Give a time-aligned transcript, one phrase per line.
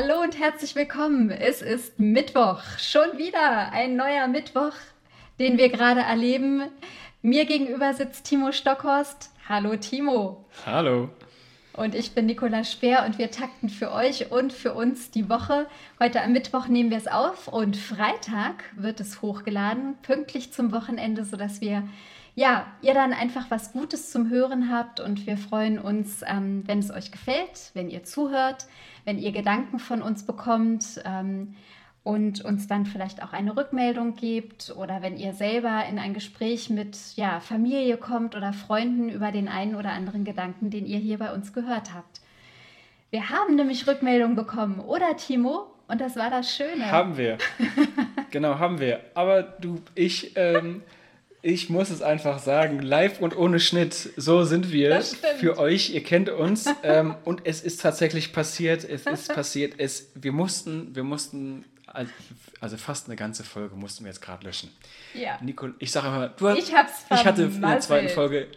[0.00, 1.32] Hallo und herzlich willkommen.
[1.32, 2.62] Es ist Mittwoch.
[2.78, 4.74] Schon wieder ein neuer Mittwoch,
[5.40, 6.62] den wir gerade erleben.
[7.20, 9.32] Mir gegenüber sitzt Timo Stockhorst.
[9.48, 10.44] Hallo Timo.
[10.64, 11.08] Hallo.
[11.72, 15.66] Und ich bin Nicola Speer und wir takten für euch und für uns die Woche.
[15.98, 21.24] Heute am Mittwoch nehmen wir es auf und Freitag wird es hochgeladen, pünktlich zum Wochenende,
[21.24, 21.82] sodass wir
[22.38, 26.78] ja, ihr dann einfach was Gutes zum Hören habt und wir freuen uns, ähm, wenn
[26.78, 28.68] es euch gefällt, wenn ihr zuhört,
[29.04, 31.56] wenn ihr Gedanken von uns bekommt ähm,
[32.04, 36.70] und uns dann vielleicht auch eine Rückmeldung gebt oder wenn ihr selber in ein Gespräch
[36.70, 41.18] mit ja, Familie kommt oder Freunden über den einen oder anderen Gedanken, den ihr hier
[41.18, 42.20] bei uns gehört habt.
[43.10, 45.74] Wir haben nämlich Rückmeldung bekommen, oder Timo?
[45.88, 46.88] Und das war das Schöne.
[46.88, 47.38] Haben wir.
[48.30, 49.00] genau, haben wir.
[49.14, 50.36] Aber du, ich.
[50.36, 50.82] Ähm
[51.42, 55.02] ich muss es einfach sagen, live und ohne Schnitt, so sind wir
[55.38, 55.90] für euch.
[55.90, 58.84] Ihr kennt uns ähm, und es ist tatsächlich passiert.
[58.84, 59.74] Es ist passiert.
[59.78, 61.64] Es, wir mussten, wir mussten,
[62.60, 64.70] also fast eine ganze Folge mussten wir jetzt gerade löschen.
[65.14, 65.38] Ja.
[65.40, 68.48] Nicole, ich sage immer, du hast, ich, hab's ich hatte in der zweiten Folge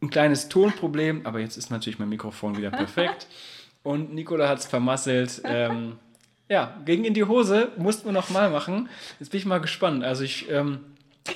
[0.00, 3.26] ein kleines Tonproblem, aber jetzt ist natürlich mein Mikrofon wieder perfekt
[3.82, 5.42] und Nicola hat es vermasselt.
[5.44, 5.98] Ähm,
[6.48, 8.88] ja, ging in die Hose, mussten wir nochmal machen.
[9.18, 10.04] Jetzt bin ich mal gespannt.
[10.04, 10.80] Also ich ähm,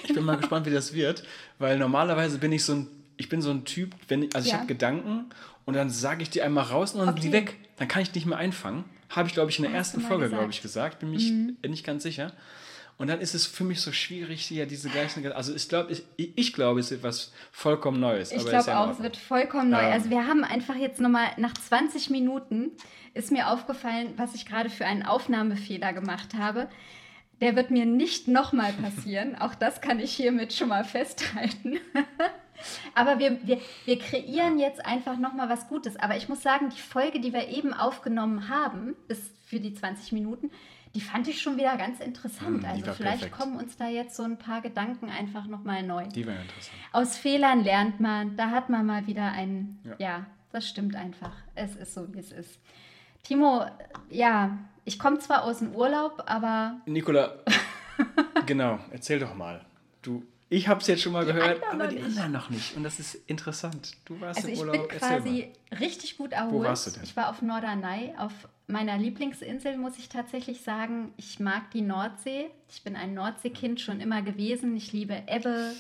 [0.04, 1.24] ich bin mal gespannt, wie das wird,
[1.58, 2.86] weil normalerweise bin ich so ein,
[3.16, 4.54] ich bin so ein Typ, wenn ich, also ja.
[4.54, 5.26] ich habe Gedanken
[5.64, 7.22] und dann sage ich die einmal raus und dann okay.
[7.22, 7.56] sind die weg.
[7.76, 8.84] Dann kann ich die nicht mehr einfangen.
[9.10, 10.98] Habe ich, glaube ich, in der Hast ersten Folge, glaube ich, gesagt.
[10.98, 11.56] Bin mich mhm.
[11.66, 12.32] nicht ganz sicher.
[12.98, 15.24] Und dann ist es für mich so schwierig, hier diese gleichen.
[15.32, 18.32] Also ich glaube, ich, ich glaube, es ist etwas vollkommen Neues.
[18.32, 19.80] Ich glaube ja auch, es wird vollkommen neu.
[19.80, 19.92] Ähm.
[19.92, 22.72] Also wir haben einfach jetzt nochmal nach 20 Minuten
[23.14, 26.68] ist mir aufgefallen, was ich gerade für einen Aufnahmefehler gemacht habe.
[27.40, 29.36] Der wird mir nicht nochmal passieren.
[29.36, 31.78] Auch das kann ich hiermit schon mal festhalten.
[32.94, 35.96] Aber wir, wir, wir kreieren jetzt einfach nochmal was Gutes.
[35.96, 40.12] Aber ich muss sagen, die Folge, die wir eben aufgenommen haben, bis für die 20
[40.12, 40.50] Minuten,
[40.94, 42.64] die fand ich schon wieder ganz interessant.
[42.64, 43.32] Hm, also vielleicht perfekt.
[43.32, 46.06] kommen uns da jetzt so ein paar Gedanken einfach nochmal neu.
[46.08, 46.76] Die wären interessant.
[46.92, 48.36] Aus Fehlern lernt man.
[48.36, 49.94] Da hat man mal wieder ein, ja.
[49.98, 51.32] ja, das stimmt einfach.
[51.54, 52.58] Es ist so, wie es ist.
[53.22, 53.66] Timo,
[54.10, 56.80] ja, ich komme zwar aus dem Urlaub, aber.
[56.86, 57.34] Nicola,
[58.46, 59.64] genau, erzähl doch mal.
[60.02, 62.06] Du, ich habe es jetzt schon mal die gehört, aber die nicht.
[62.06, 62.74] anderen noch nicht.
[62.74, 63.92] Und das ist interessant.
[64.06, 64.74] Du warst also im Urlaub.
[64.76, 66.54] Ich bin quasi richtig gut erholt.
[66.54, 67.02] Wo warst du denn?
[67.04, 68.32] Ich war auf Norderney, auf
[68.66, 71.12] meiner Lieblingsinsel, muss ich tatsächlich sagen.
[71.18, 72.46] Ich mag die Nordsee.
[72.70, 74.74] Ich bin ein Nordseekind schon immer gewesen.
[74.74, 75.74] Ich liebe Ebbe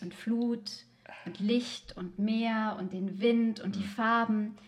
[0.00, 0.70] und Flut
[1.26, 3.84] und Licht und Meer und den Wind und die mhm.
[3.84, 4.58] Farben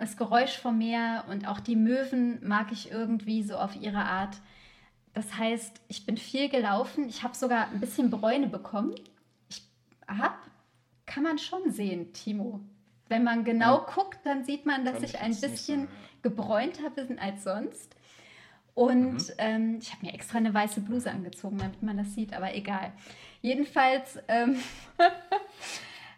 [0.00, 4.36] das Geräusch vom Meer und auch die Möwen mag ich irgendwie so auf ihre Art.
[5.12, 7.08] Das heißt, ich bin viel gelaufen.
[7.08, 8.94] Ich habe sogar ein bisschen Bräune bekommen.
[9.48, 9.62] Ich
[10.08, 10.36] habe,
[11.06, 12.60] kann man schon sehen, Timo.
[13.08, 13.86] Wenn man genau ja.
[13.94, 15.88] guckt, dann sieht man, dass ich ein bisschen
[16.22, 17.94] gebräunter bin als sonst.
[18.74, 19.34] Und mhm.
[19.38, 22.92] ähm, ich habe mir extra eine weiße Bluse angezogen, damit man das sieht, aber egal.
[23.42, 24.56] Jedenfalls ähm,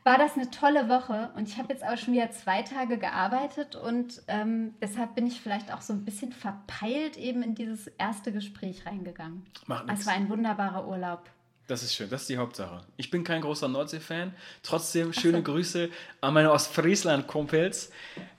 [0.04, 3.76] war das eine tolle Woche und ich habe jetzt auch schon wieder zwei Tage gearbeitet
[3.76, 8.32] und ähm, deshalb bin ich vielleicht auch so ein bisschen verpeilt eben in dieses erste
[8.32, 9.46] Gespräch reingegangen.
[9.66, 10.00] Macht nichts.
[10.00, 11.30] Es war ein wunderbarer Urlaub.
[11.72, 12.83] Das ist schön, das ist die Hauptsache.
[12.99, 14.34] Ich bin kein großer Nordsee-Fan.
[14.62, 15.44] Trotzdem schöne so.
[15.44, 15.88] Grüße
[16.21, 17.91] an meine Ostfriesland-Kumpels.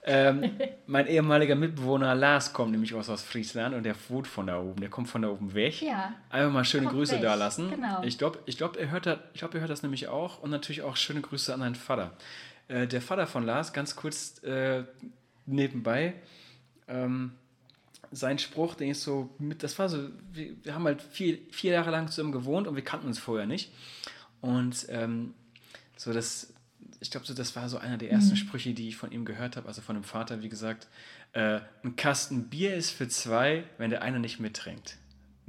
[0.04, 0.52] Ähm,
[0.86, 4.80] mein ehemaliger Mitbewohner Lars kommt nämlich aus Ostfriesland und der wohnt von da oben.
[4.80, 5.82] Der kommt von da oben weg.
[5.82, 6.14] Ja.
[6.30, 7.22] Einfach mal schöne kommt Grüße weg.
[7.22, 7.70] da lassen.
[7.70, 8.04] Genau.
[8.04, 10.40] Ich glaube, ich glaub, er, hört das, glaub, er hört das nämlich auch.
[10.40, 12.12] Und natürlich auch schöne Grüße an deinen Vater.
[12.68, 14.84] Äh, der Vater von Lars, ganz kurz äh,
[15.44, 16.14] nebenbei.
[16.86, 17.32] Ähm,
[18.14, 21.72] sein Spruch, den ich so mit, das war so, wir, wir, haben halt vier, vier
[21.72, 23.72] Jahre lang zusammen gewohnt und wir kannten uns vorher nicht.
[24.40, 25.34] Und ähm,
[25.96, 26.52] so das,
[27.00, 28.36] ich glaube, so, das war so einer der ersten mhm.
[28.36, 30.88] Sprüche, die ich von ihm gehört habe, also von dem Vater, wie gesagt,
[31.32, 34.96] äh, ein Kasten Bier ist für zwei, wenn der eine nicht mittrinkt.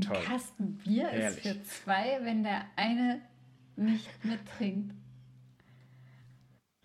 [0.04, 0.18] Toll.
[0.18, 1.46] Ein Kasten Bier Herrlich.
[1.46, 3.22] ist für zwei, wenn der eine
[3.76, 4.94] nicht mittrinkt.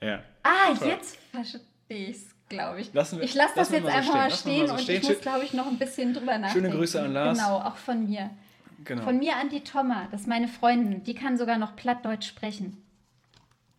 [0.02, 0.22] Ja.
[0.42, 0.88] Ah, Toll.
[0.88, 2.92] jetzt verstehe ich es glaube ich.
[2.92, 4.66] Lassen wir, ich lasse das jetzt mal so einfach stehen.
[4.66, 5.02] mal stehen und stehen.
[5.02, 6.66] ich muss, glaube ich, noch ein bisschen drüber nachdenken.
[6.66, 7.38] Schöne Grüße an Lars.
[7.38, 8.30] Genau, auch von mir.
[8.84, 9.02] Genau.
[9.02, 11.02] Von mir an die Thomas, das ist meine Freundin.
[11.04, 12.82] Die kann sogar noch Plattdeutsch sprechen.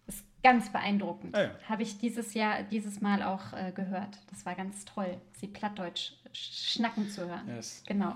[0.06, 1.35] Das ist ganz beeindruckend.
[1.35, 1.50] Ah, ja.
[1.69, 4.18] Habe ich dieses Jahr, dieses Mal auch äh, gehört.
[4.29, 7.47] Das war ganz toll, sie Plattdeutsch schnacken zu hören.
[7.47, 7.83] Yes.
[7.85, 8.15] Genau.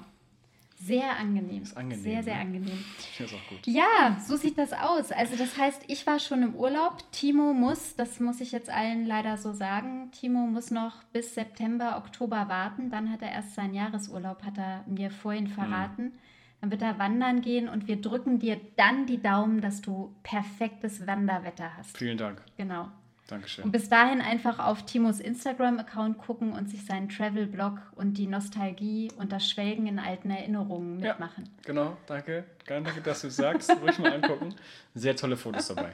[0.78, 1.64] Sehr angenehm.
[1.64, 2.04] Ist angenehm.
[2.04, 2.42] Sehr, sehr ne?
[2.42, 2.86] angenehm.
[3.00, 3.66] Ich auch gut.
[3.66, 5.12] Ja, so sieht das aus.
[5.12, 6.98] Also das heißt, ich war schon im Urlaub.
[7.12, 11.98] Timo muss, das muss ich jetzt allen leider so sagen, Timo muss noch bis September,
[11.98, 12.90] Oktober warten.
[12.90, 16.04] Dann hat er erst seinen Jahresurlaub, hat er mir vorhin verraten.
[16.04, 16.20] Mhm.
[16.62, 21.08] Dann wird er wandern gehen und wir drücken dir dann die Daumen, dass du perfektes
[21.08, 21.98] Wanderwetter hast.
[21.98, 22.42] Vielen Dank.
[22.58, 22.90] Genau.
[23.28, 23.64] Dankeschön.
[23.66, 29.12] Und bis dahin einfach auf Timos Instagram-Account gucken und sich seinen Travel-Blog und die Nostalgie
[29.18, 31.46] und das Schwelgen in alten Erinnerungen mitmachen.
[31.46, 32.44] Ja, genau, danke.
[32.68, 33.72] Danke, dass du es sagst.
[33.82, 34.54] Ruhig mal angucken.
[34.94, 35.94] Sehr tolle Fotos dabei.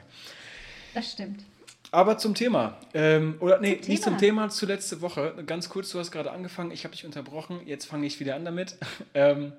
[0.92, 1.42] Das stimmt.
[1.90, 2.78] Aber zum Thema.
[2.94, 4.48] Ähm, oder nee, Zum nicht zum Thema.
[4.50, 5.42] Zu letzte Woche.
[5.46, 8.44] Ganz kurz, du hast gerade angefangen, ich habe dich unterbrochen, jetzt fange ich wieder an
[8.44, 8.76] damit.
[9.14, 9.52] Ähm,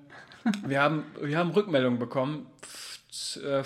[0.66, 3.64] wir, haben, wir haben Rückmeldungen bekommen f- zu, äh,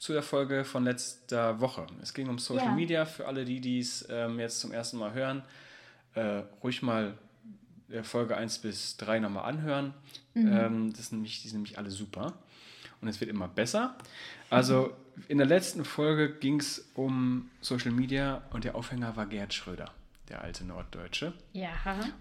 [0.00, 1.86] zu der Folge von letzter Woche.
[2.02, 2.74] Es ging um Social Ja.
[2.74, 3.04] Media.
[3.04, 5.42] Für alle, die dies ähm, jetzt zum ersten Mal hören,
[6.14, 7.14] äh, ruhig mal
[7.90, 9.94] äh, Folge 1 bis 3 nochmal anhören.
[10.34, 12.32] Ähm, das sind nämlich, die sind nämlich alle super.
[13.02, 13.94] Und es wird immer besser.
[14.48, 14.96] Also
[15.28, 19.92] in der letzten Folge ging es um Social Media und der Aufhänger war Gerd Schröder,
[20.30, 21.34] der alte Norddeutsche.
[21.52, 21.70] Ja.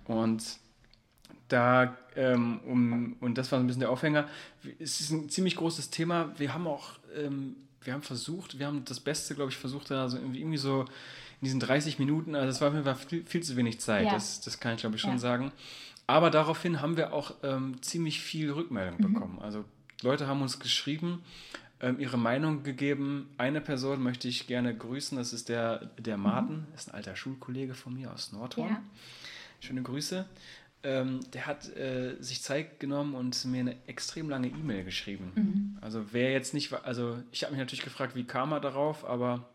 [0.06, 0.44] Und
[1.48, 4.28] da, ähm, um, und das war so ein bisschen der Aufhänger.
[4.80, 6.34] Es ist ein ziemlich großes Thema.
[6.38, 10.10] Wir haben auch, ähm, wir haben versucht, wir haben das Beste, glaube ich, versucht, da
[10.10, 10.81] so irgendwie, irgendwie so
[11.42, 14.14] in diesen 30 Minuten, also es war Fall viel, viel zu wenig Zeit, Ja.
[14.14, 15.18] das, das kann ich glaube ich schon Ja.
[15.20, 15.52] sagen.
[16.08, 19.40] Aber daraufhin haben wir auch ähm, ziemlich viel Rückmeldung bekommen.
[19.42, 19.64] Also
[20.02, 21.22] Leute haben uns geschrieben,
[21.81, 23.30] ähm, ihre Meinung gegeben.
[23.38, 27.74] Eine Person möchte ich gerne grüßen, das ist der, der Martin, ist ein alter Schulkollege
[27.76, 28.70] von mir aus Nordhorn.
[28.70, 28.81] Ja.
[29.62, 30.26] Schöne Grüße.
[30.81, 35.78] Ähm, der hat äh, sich Zeit genommen und mir eine extrem lange E-Mail geschrieben.
[35.81, 39.50] Also wer jetzt nicht, also ich habe mich natürlich gefragt, wie kam er darauf, aber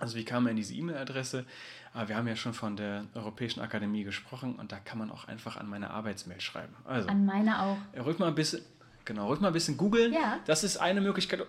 [0.00, 1.44] also wie kam er in diese E-Mail-Adresse?
[1.92, 5.28] Aber wir haben ja schon von der Europäischen Akademie gesprochen und da kann man auch
[5.28, 6.74] einfach an meine Arbeitsmail schreiben.
[6.84, 7.76] Also An meine auch.
[7.92, 8.60] äh, ruhig mal ein bisschen,
[9.04, 10.12] genau, ruhig mal ein bisschen googeln.
[10.12, 10.40] Ja.
[10.46, 11.46] Das ist eine Möglichkeit,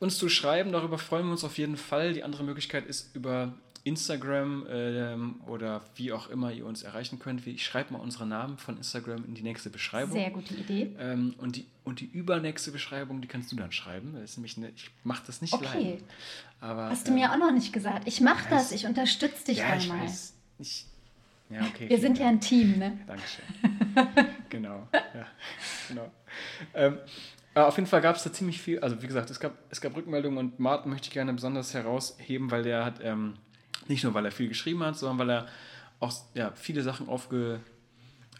[0.00, 0.72] uns zu schreiben.
[0.72, 2.12] Darüber freuen wir uns auf jeden Fall.
[2.12, 7.46] Die andere Möglichkeit ist über Instagram ähm, oder wie auch immer ihr uns erreichen könnt.
[7.46, 10.12] Ich schreibe mal unsere Namen von Instagram in die nächste Beschreibung.
[10.12, 10.94] Sehr gute Idee.
[10.98, 14.14] Ähm, und, die, und die übernächste Beschreibung, die kannst du dann schreiben.
[14.14, 15.66] Das ist nämlich eine, ich mache das nicht Okay.
[15.66, 16.02] allein.
[16.60, 18.06] Aber, Hast du ähm, mir auch noch nicht gesagt.
[18.06, 18.72] Ich mache das.
[18.72, 20.00] Ich unterstütze dich ja, da ich mal.
[20.02, 20.34] weiß.
[20.58, 20.86] Ich,
[21.50, 21.88] ja, okay.
[21.88, 22.36] Wir sind ja Dank.
[22.36, 22.98] ein Team, ne?
[23.06, 23.44] Dankeschön.
[24.50, 24.88] genau.
[24.92, 25.26] Ja,
[25.88, 26.10] genau.
[26.74, 26.98] Ähm,
[27.54, 29.96] auf jeden Fall gab es da ziemlich viel, also wie gesagt, es gab, es gab
[29.96, 33.34] Rückmeldungen und Martin möchte ich gerne besonders herausheben, weil der hat, ähm,
[33.88, 35.48] nicht nur weil er viel geschrieben hat, sondern weil er
[36.00, 37.60] auch ja, viele Sachen aufge,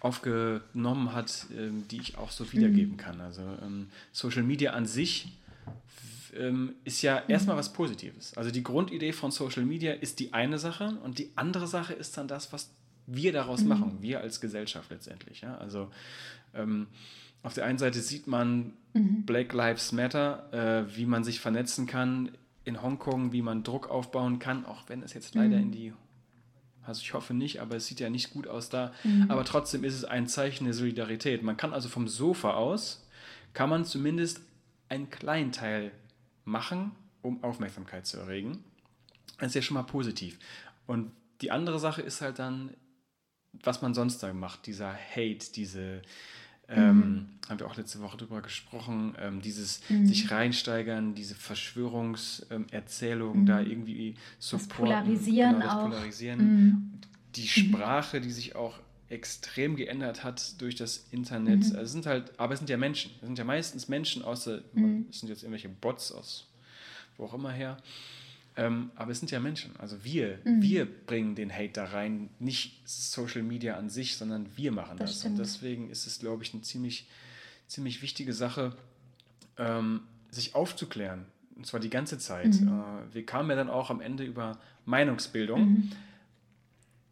[0.00, 3.20] aufgenommen hat, ähm, die ich auch so wiedergeben kann.
[3.20, 5.32] Also ähm, Social Media an sich
[6.36, 8.36] ähm, ist ja erstmal was Positives.
[8.36, 12.16] Also die Grundidee von Social Media ist die eine Sache und die andere Sache ist
[12.16, 12.70] dann das, was
[13.06, 15.40] wir daraus machen, wir als Gesellschaft letztendlich.
[15.40, 15.56] Ja?
[15.56, 15.90] Also
[16.54, 16.86] ähm,
[17.42, 22.30] auf der einen Seite sieht man Black Lives Matter, äh, wie man sich vernetzen kann
[22.68, 25.92] in Hongkong, wie man Druck aufbauen kann, auch wenn es jetzt leider in die
[26.88, 28.94] also ich hoffe nicht, aber es sieht ja nicht gut aus da.
[29.28, 31.42] Aber trotzdem ist es ein Zeichen der Solidarität.
[31.42, 33.06] Man kann also vom Sofa aus,
[33.52, 34.40] kann man zumindest
[34.88, 35.92] einen kleinen Teil
[36.46, 38.64] machen, um Aufmerksamkeit zu erregen.
[39.38, 40.38] Das ist ja schon mal positiv.
[40.86, 41.12] Und
[41.42, 42.74] die andere Sache ist halt dann,
[43.52, 46.00] was man sonst da macht, dieser Hate, diese,
[46.68, 53.60] ähm, haben wir auch letzte Woche drüber gesprochen, ähm, dieses sich reinsteigern, diese Verschwörungserzählungen da
[53.60, 54.76] irgendwie supporten.
[54.76, 55.84] Polarisieren genau, das auch.
[55.84, 57.00] Polarisieren.
[57.36, 58.78] Die Sprache, die sich auch
[59.08, 61.64] extrem geändert hat durch das Internet.
[61.64, 63.12] Also es sind halt, aber es sind ja Menschen.
[63.20, 64.60] Es sind ja meistens Menschen, außer
[65.10, 66.48] es sind jetzt irgendwelche Bots aus
[67.18, 67.76] wo auch immer her.
[68.58, 69.70] Ähm, aber es sind ja Menschen.
[69.78, 74.72] Also wir, wir bringen den Hate da rein, nicht Social Media an sich, sondern wir
[74.72, 75.24] machen Das das.
[75.24, 77.08] Und deswegen ist es, glaube ich, eine ziemlich,
[77.68, 78.74] ziemlich wichtige Sache,
[79.58, 80.00] ähm,
[80.30, 81.26] sich aufzuklären.
[81.54, 82.56] Und zwar die ganze Zeit.
[82.56, 85.92] Äh, wir kamen ja dann auch am Ende über Meinungsbildung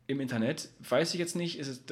[0.08, 0.68] im Internet.
[0.80, 1.82] Weiß ich jetzt nicht, ist es,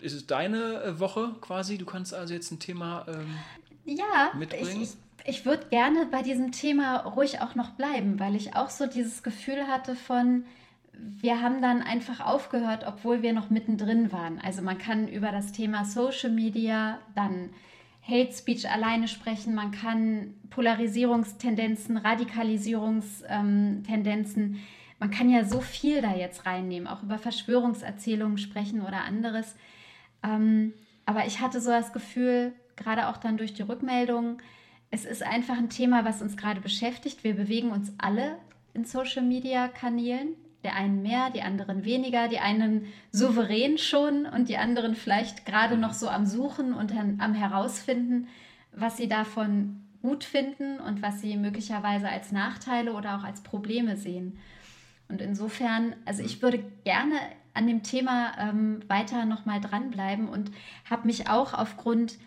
[0.00, 1.78] ist es deine äh, Woche quasi?
[1.78, 3.06] Du kannst also jetzt ein Thema.
[3.08, 4.82] Ähm, Ja, mitbringen?
[4.82, 8.70] ich, ich, ich würde gerne bei diesem Thema ruhig auch noch bleiben, weil ich auch
[8.70, 10.44] so dieses Gefühl hatte von,
[10.92, 14.38] wir haben dann einfach aufgehört, obwohl wir noch mittendrin waren.
[14.40, 17.50] Also man kann über das Thema Social Media, dann
[18.06, 24.60] Hate Speech alleine sprechen, man kann Polarisierungstendenzen, Radikalisierungstendenzen,
[24.98, 29.56] man kann ja so viel da jetzt reinnehmen, auch über Verschwörungserzählungen sprechen oder anderes.
[30.22, 30.72] Ähm,
[31.06, 34.38] aber ich hatte so das Gefühl, gerade auch dann durch die Rückmeldungen,
[34.90, 37.22] es ist einfach ein Thema, was uns gerade beschäftigt.
[37.22, 38.36] Wir bewegen uns alle
[38.74, 40.34] in Social-Media-Kanälen.
[40.62, 45.78] Der einen mehr, die anderen weniger, die einen souverän schon und die anderen vielleicht gerade
[45.78, 48.28] noch so am Suchen und am Herausfinden,
[48.72, 53.96] was sie davon gut finden und was sie möglicherweise als Nachteile oder auch als Probleme
[53.96, 54.38] sehen.
[55.08, 57.16] Und insofern, also ich würde gerne
[57.54, 60.50] an dem Thema ähm, weiter nochmal dranbleiben und
[60.88, 62.18] habe mich auch aufgrund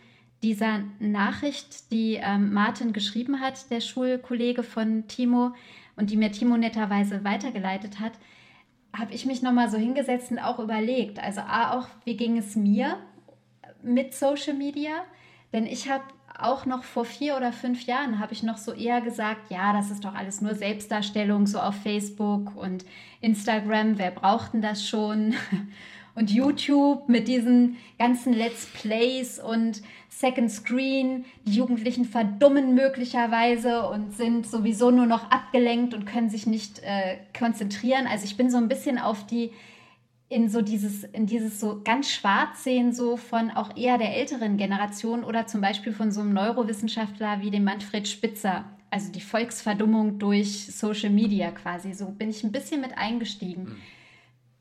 [0.44, 5.54] dieser Nachricht, die ähm, Martin geschrieben hat, der Schulkollege von Timo
[5.96, 8.14] und die mir Timo netterweise weitergeleitet hat,
[8.96, 11.18] habe ich mich nochmal so hingesetzt und auch überlegt.
[11.18, 12.98] Also A, auch, wie ging es mir
[13.82, 14.92] mit Social Media?
[15.52, 16.04] Denn ich habe
[16.38, 19.92] auch noch vor vier oder fünf Jahren habe ich noch so eher gesagt, ja, das
[19.92, 22.86] ist doch alles nur Selbstdarstellung, so auf Facebook und
[23.22, 25.34] Instagram, wer braucht denn das schon?
[26.16, 29.82] Und YouTube mit diesen ganzen Let's Plays und
[30.20, 31.25] Second Screen.
[31.46, 37.17] Die Jugendlichen verdummen möglicherweise und sind sowieso nur noch abgelenkt und können sich nicht äh,
[37.38, 38.08] konzentrieren.
[38.08, 39.51] Also ich bin so ein bisschen auf die
[40.29, 44.58] in so dieses, in dieses so ganz schwarz sehen, so von auch eher der älteren
[44.58, 48.65] Generation oder zum Beispiel von so einem Neurowissenschaftler wie dem Manfred Spitzer.
[48.89, 51.93] Also die Volksverdummung durch Social Media quasi.
[51.93, 53.63] So bin ich ein bisschen mit eingestiegen.
[53.63, 53.82] Mhm.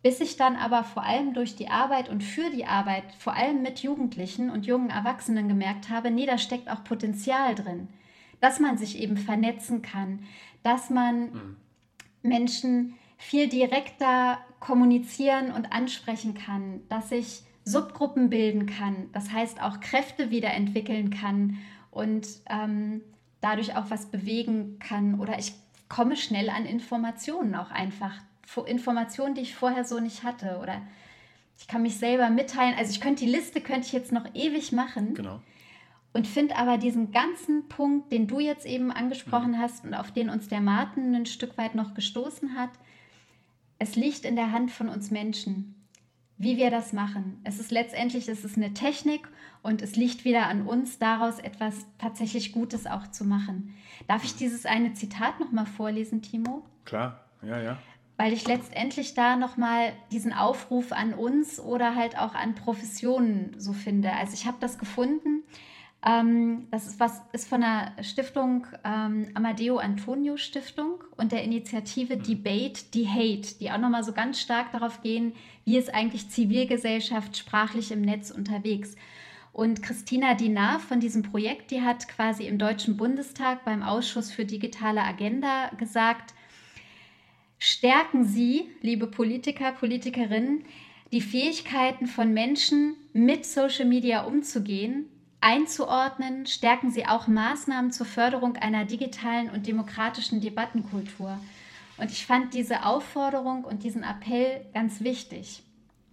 [0.03, 3.63] Bis ich dann aber vor allem durch die Arbeit und für die Arbeit, vor allem
[3.63, 7.89] mit Jugendlichen und jungen Erwachsenen gemerkt habe, nee, da steckt auch Potenzial drin.
[8.41, 10.25] Dass man sich eben vernetzen kann,
[10.65, 11.57] dass man mhm.
[12.23, 19.79] Menschen viel direkter kommunizieren und ansprechen kann, dass ich Subgruppen bilden kann, das heißt auch
[19.79, 21.59] Kräfte wiederentwickeln kann
[21.93, 23.03] und ähm,
[23.41, 25.53] dadurch auch was bewegen kann oder ich
[25.89, 28.15] komme schnell an Informationen auch einfach.
[28.67, 30.83] Informationen, die ich vorher so nicht hatte oder
[31.59, 32.75] ich kann mich selber mitteilen.
[32.77, 35.15] Also ich könnte die Liste könnte ich jetzt noch ewig machen.
[35.15, 35.41] Genau.
[36.13, 39.59] Und finde aber diesen ganzen Punkt, den du jetzt eben angesprochen mhm.
[39.59, 42.71] hast und auf den uns der Martin ein Stück weit noch gestoßen hat,
[43.79, 45.75] es liegt in der Hand von uns Menschen,
[46.37, 47.41] wie wir das machen.
[47.45, 49.27] Es ist letztendlich, es ist eine Technik
[49.63, 53.75] und es liegt wieder an uns, daraus etwas tatsächlich Gutes auch zu machen.
[54.07, 56.65] Darf ich dieses eine Zitat nochmal vorlesen, Timo?
[56.85, 57.79] Klar, ja, ja.
[58.17, 63.73] Weil ich letztendlich da nochmal diesen Aufruf an uns oder halt auch an Professionen so
[63.73, 64.13] finde.
[64.13, 65.43] Also ich habe das gefunden
[66.05, 72.17] ähm, das ist was ist von der Stiftung ähm, Amadeo Antonio Stiftung und der Initiative
[72.17, 72.23] mhm.
[72.25, 75.33] Debate the Hate, die auch nochmal so ganz stark darauf gehen,
[75.65, 78.97] wie ist eigentlich Zivilgesellschaft sprachlich im Netz unterwegs.
[79.53, 84.47] Und Christina Dinar von diesem Projekt, die hat quasi im Deutschen Bundestag beim Ausschuss für
[84.47, 86.35] digitale Agenda gesagt,
[87.63, 90.65] stärken Sie, liebe Politiker, Politikerinnen,
[91.13, 95.09] die Fähigkeiten von Menschen, mit Social Media umzugehen
[95.43, 101.39] einzuordnen, stärken sie auch Maßnahmen zur Förderung einer digitalen und demokratischen Debattenkultur.
[101.99, 105.63] Und ich fand diese Aufforderung und diesen Appell ganz wichtig,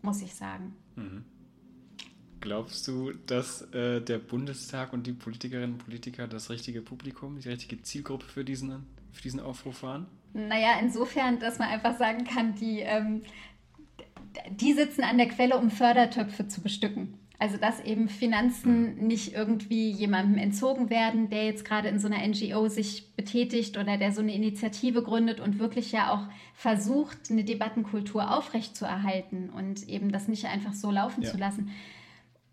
[0.01, 0.75] muss ich sagen.
[0.95, 1.23] Mhm.
[2.41, 7.49] Glaubst du, dass äh, der Bundestag und die Politikerinnen und Politiker das richtige Publikum, die
[7.49, 10.07] richtige Zielgruppe für diesen, für diesen Aufruf waren?
[10.33, 13.23] Naja, insofern, dass man einfach sagen kann, die, ähm,
[14.51, 17.19] die sitzen an der Quelle, um Fördertöpfe zu bestücken.
[17.41, 22.27] Also dass eben Finanzen nicht irgendwie jemandem entzogen werden, der jetzt gerade in so einer
[22.27, 27.45] NGO sich betätigt oder der so eine Initiative gründet und wirklich ja auch versucht, eine
[27.45, 31.31] Debattenkultur aufrechtzuerhalten und eben das nicht einfach so laufen ja.
[31.31, 31.71] zu lassen.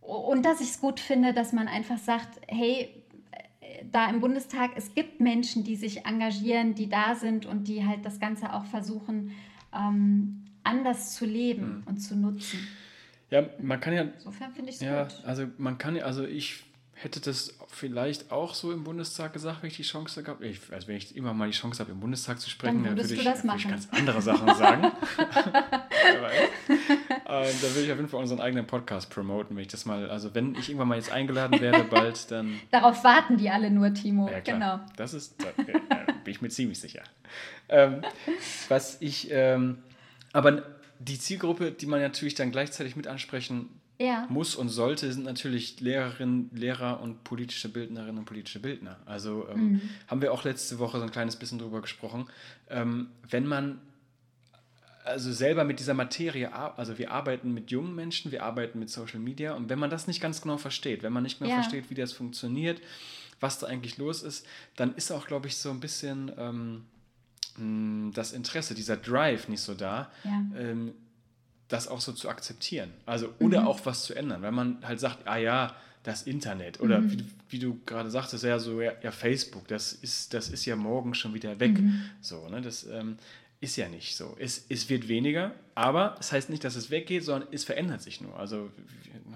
[0.00, 3.02] Und dass ich es gut finde, dass man einfach sagt, hey,
[3.90, 8.04] da im Bundestag, es gibt Menschen, die sich engagieren, die da sind und die halt
[8.04, 9.32] das Ganze auch versuchen,
[9.74, 11.82] ähm, anders zu leben mhm.
[11.86, 12.66] und zu nutzen.
[13.30, 14.02] Ja, man kann ja.
[14.02, 15.24] Insofern finde ich es ja, gut.
[15.24, 19.68] Also man kann ja, also ich hätte das vielleicht auch so im Bundestag gesagt, wenn
[19.68, 22.40] ich die Chance gehabt ich, Also wenn ich immer mal die Chance habe, im Bundestag
[22.40, 24.84] zu sprechen, dann, dann würde ich, würd ich, ganz andere Sachen sagen.
[24.84, 29.84] Aber, äh, da würde ich auf jeden Fall unseren eigenen Podcast promoten, wenn ich das
[29.84, 32.58] mal, also wenn ich irgendwann mal jetzt eingeladen werde, bald, dann.
[32.70, 34.28] Darauf warten die alle nur, Timo.
[34.30, 34.80] Ja, genau.
[34.96, 35.80] Das ist, da bin
[36.26, 37.02] ich mir ziemlich sicher.
[37.68, 38.02] Ähm,
[38.68, 39.78] was ich, ähm,
[40.32, 40.62] aber
[40.98, 44.26] die Zielgruppe, die man natürlich dann gleichzeitig mit ansprechen ja.
[44.28, 48.98] muss und sollte, sind natürlich Lehrerinnen, Lehrer und politische Bildnerinnen und politische Bildner.
[49.06, 49.80] Also ähm, mhm.
[50.08, 52.26] haben wir auch letzte Woche so ein kleines bisschen drüber gesprochen.
[52.68, 53.80] Ähm, wenn man
[55.04, 59.20] also selber mit dieser Materie, also wir arbeiten mit jungen Menschen, wir arbeiten mit Social
[59.20, 61.54] Media und wenn man das nicht ganz genau versteht, wenn man nicht mehr ja.
[61.56, 62.80] versteht, wie das funktioniert,
[63.40, 66.84] was da eigentlich los ist, dann ist auch, glaube ich, so ein bisschen ähm,
[67.56, 70.42] hm, das Interesse, dieser Drive nicht so da, ja.
[70.58, 70.94] ähm,
[71.68, 72.90] das auch so zu akzeptieren.
[73.06, 73.66] Also, oder mhm.
[73.66, 77.12] auch was zu ändern, weil man halt sagt, ah ja, das Internet oder mhm.
[77.12, 80.76] wie, wie, du gerade sagtest, ja so, ja, ja, Facebook, das ist, das ist ja
[80.76, 81.80] morgen schon wieder weg.
[81.80, 82.02] Mhm.
[82.20, 83.16] So, ne, das ähm,
[83.60, 84.36] ist ja nicht so.
[84.38, 88.02] Es, es wird weniger, aber es das heißt nicht, dass es weggeht, sondern es verändert
[88.02, 88.38] sich nur.
[88.38, 88.70] Also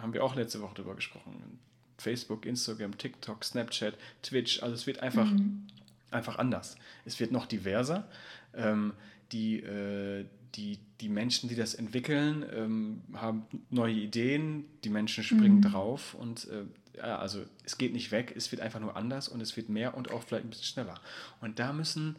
[0.01, 1.59] haben wir auch letzte Woche darüber gesprochen.
[1.99, 5.67] Facebook, Instagram, TikTok, Snapchat, Twitch, also es wird einfach mhm
[6.11, 6.77] einfach anders.
[7.05, 8.09] Es wird noch diverser.
[8.55, 8.93] Ähm,
[9.33, 15.57] die, äh, die, die Menschen, die das entwickeln, ähm, haben neue Ideen, die Menschen springen
[15.57, 15.62] mhm.
[15.62, 16.64] drauf und äh,
[16.97, 19.97] ja, also es geht nicht weg, es wird einfach nur anders und es wird mehr
[19.97, 21.00] und auch vielleicht ein bisschen schneller.
[21.40, 22.16] Und da müssen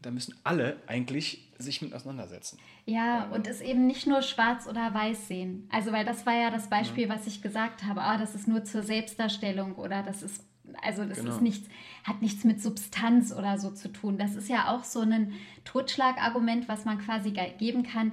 [0.00, 2.58] da müssen alle eigentlich sich mit auseinandersetzen.
[2.86, 5.68] Ja, und es eben nicht nur schwarz oder weiß sehen.
[5.72, 7.14] Also, weil das war ja das Beispiel, ja.
[7.14, 8.02] was ich gesagt habe.
[8.02, 10.44] Ah, das ist nur zur Selbstdarstellung oder das ist,
[10.82, 11.32] also das genau.
[11.32, 11.68] ist nichts,
[12.04, 14.18] hat nichts mit Substanz oder so zu tun.
[14.18, 15.32] Das ist ja auch so ein
[15.64, 18.12] Totschlagargument, was man quasi geben kann.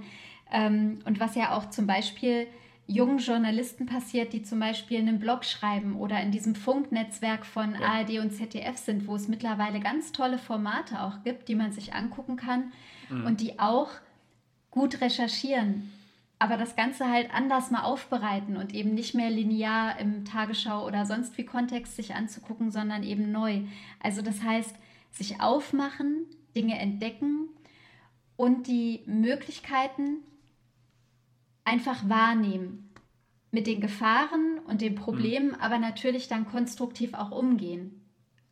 [0.51, 2.47] Ähm, und was ja auch zum Beispiel
[2.87, 7.81] jungen Journalisten passiert, die zum Beispiel einen Blog schreiben oder in diesem Funknetzwerk von ja.
[7.81, 11.93] ARD und ZDF sind, wo es mittlerweile ganz tolle Formate auch gibt, die man sich
[11.93, 12.71] angucken kann
[13.09, 13.25] mhm.
[13.25, 13.89] und die auch
[14.69, 15.91] gut recherchieren,
[16.37, 21.05] aber das Ganze halt anders mal aufbereiten und eben nicht mehr linear im Tagesschau oder
[21.05, 23.61] sonst wie Kontext sich anzugucken, sondern eben neu.
[24.01, 24.75] Also das heißt,
[25.11, 26.25] sich aufmachen,
[26.55, 27.49] Dinge entdecken
[28.35, 30.17] und die Möglichkeiten
[31.63, 32.93] einfach wahrnehmen.
[33.51, 35.55] Mit den Gefahren und den Problemen, mhm.
[35.55, 38.01] aber natürlich dann konstruktiv auch umgehen.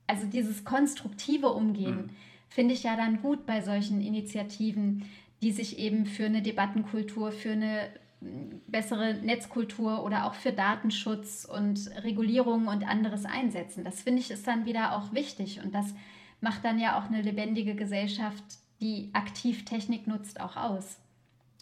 [0.07, 2.09] Also dieses konstruktive Umgehen mhm.
[2.47, 5.03] finde ich ja dann gut bei solchen Initiativen,
[5.43, 7.89] die sich eben für eine Debattenkultur, für eine
[8.21, 13.83] mm, bessere Netzkultur oder auch für Datenschutz und Regulierung und anderes einsetzen.
[13.83, 15.93] Das finde ich ist dann wieder auch wichtig und das
[16.41, 18.43] macht dann ja auch eine lebendige Gesellschaft,
[18.81, 20.97] die aktiv Technik nutzt, auch aus.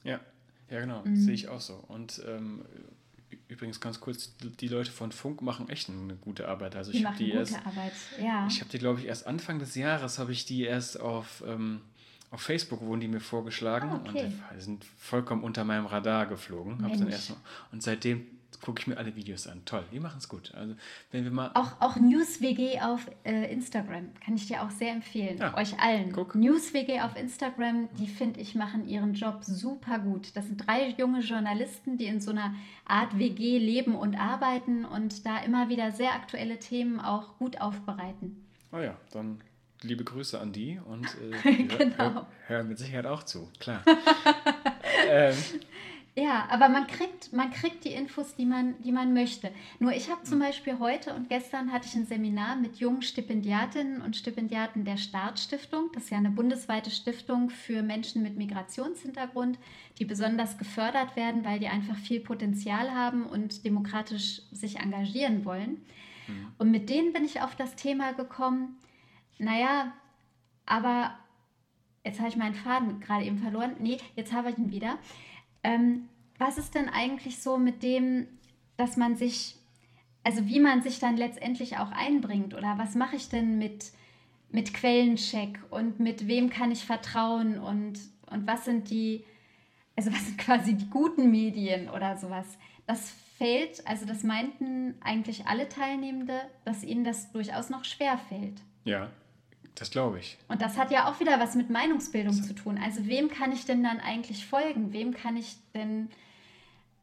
[0.03, 0.19] Ja,
[0.69, 1.15] ja, genau, mhm.
[1.15, 1.75] sehe ich auch so.
[1.87, 2.63] Und ähm,
[3.47, 6.75] übrigens ganz kurz, die Leute von Funk machen echt eine gute Arbeit.
[6.75, 8.47] Also die ich machen die gute erst, Arbeit, ja.
[8.47, 11.81] Ich habe die, glaube ich, erst Anfang des Jahres habe ich die erst auf, ähm,
[12.31, 14.25] auf Facebook wurden die mir vorgeschlagen ah, okay.
[14.25, 16.83] und die sind vollkommen unter meinem Radar geflogen.
[17.71, 18.25] Und seitdem
[18.61, 19.63] gucke ich mir alle Videos an.
[19.65, 20.53] Toll, die machen es gut.
[20.55, 20.75] Also
[21.11, 25.37] wenn wir mal auch auch NewsWG auf äh, Instagram kann ich dir auch sehr empfehlen.
[25.39, 26.11] Ja, euch allen.
[26.11, 26.35] Guck.
[26.35, 30.35] NewsWG auf Instagram, die finde ich machen ihren Job super gut.
[30.35, 32.53] Das sind drei junge Journalisten, die in so einer
[32.85, 38.45] Art WG leben und arbeiten und da immer wieder sehr aktuelle Themen auch gut aufbereiten.
[38.71, 39.41] Oh ja, dann
[39.83, 41.05] liebe Grüße an die und
[41.43, 41.97] äh, genau.
[41.97, 43.83] hören hör mit Sicherheit auch zu, klar.
[45.09, 45.35] ähm,
[46.13, 49.49] ja, aber man kriegt, man kriegt die Infos, die man, die man möchte.
[49.79, 50.43] Nur ich habe zum mhm.
[50.43, 55.89] Beispiel heute und gestern hatte ich ein Seminar mit jungen Stipendiatinnen und Stipendiaten der Startstiftung.
[55.93, 59.57] Das ist ja eine bundesweite Stiftung für Menschen mit Migrationshintergrund,
[59.99, 65.81] die besonders gefördert werden, weil die einfach viel Potenzial haben und demokratisch sich engagieren wollen.
[66.27, 66.47] Mhm.
[66.57, 68.75] Und mit denen bin ich auf das Thema gekommen,
[69.41, 69.91] naja,
[70.65, 71.17] aber
[72.05, 73.75] jetzt habe ich meinen Faden gerade eben verloren.
[73.79, 74.97] Nee, jetzt habe ich ihn wieder.
[75.63, 78.27] Ähm, was ist denn eigentlich so mit dem,
[78.77, 79.55] dass man sich,
[80.23, 83.91] also wie man sich dann letztendlich auch einbringt oder was mache ich denn mit,
[84.49, 87.99] mit Quellencheck und mit wem kann ich vertrauen und,
[88.29, 89.23] und was sind die,
[89.95, 92.45] also was sind quasi die guten Medien oder sowas.
[92.85, 98.61] Das fällt, also das meinten eigentlich alle Teilnehmende, dass ihnen das durchaus noch schwer fällt.
[98.83, 99.09] Ja,
[99.75, 100.37] das glaube ich.
[100.47, 102.79] Und das hat ja auch wieder was mit Meinungsbildung das zu tun.
[102.83, 104.93] Also wem kann ich denn dann eigentlich folgen?
[104.93, 106.09] Wem kann ich denn,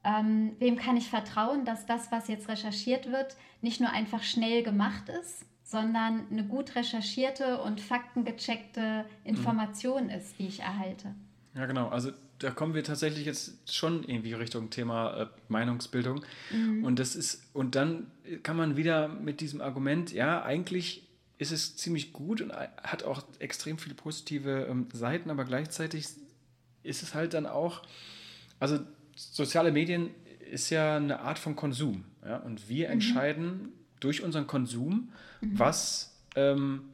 [0.05, 4.63] ähm, wem kann ich vertrauen, dass das, was jetzt recherchiert wird, nicht nur einfach schnell
[4.63, 10.11] gemacht ist, sondern eine gut recherchierte und faktengecheckte Information mhm.
[10.11, 11.15] ist, die ich erhalte.
[11.55, 11.89] Ja, genau.
[11.89, 16.23] Also da kommen wir tatsächlich jetzt schon irgendwie Richtung Thema äh, Meinungsbildung.
[16.53, 16.85] Mhm.
[16.85, 18.07] Und das ist, und dann
[18.43, 21.08] kann man wieder mit diesem Argument, ja, eigentlich
[21.39, 26.07] ist es ziemlich gut und hat auch extrem viele positive ähm, Seiten, aber gleichzeitig
[26.83, 27.83] ist es halt dann auch,
[28.59, 28.81] also
[29.15, 30.11] soziale Medien
[30.51, 32.05] ist ja eine Art von Konsum.
[32.25, 32.39] Ja?
[32.39, 32.95] Und wir mhm.
[32.95, 33.69] entscheiden
[34.01, 35.59] durch unseren Konsum, mhm.
[35.59, 36.91] was ähm,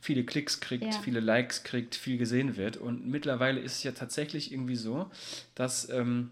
[0.00, 1.00] viele Klicks kriegt, ja.
[1.00, 2.76] viele Likes kriegt, viel gesehen wird.
[2.76, 5.10] Und mittlerweile ist es ja tatsächlich irgendwie so,
[5.54, 6.30] dass ähm,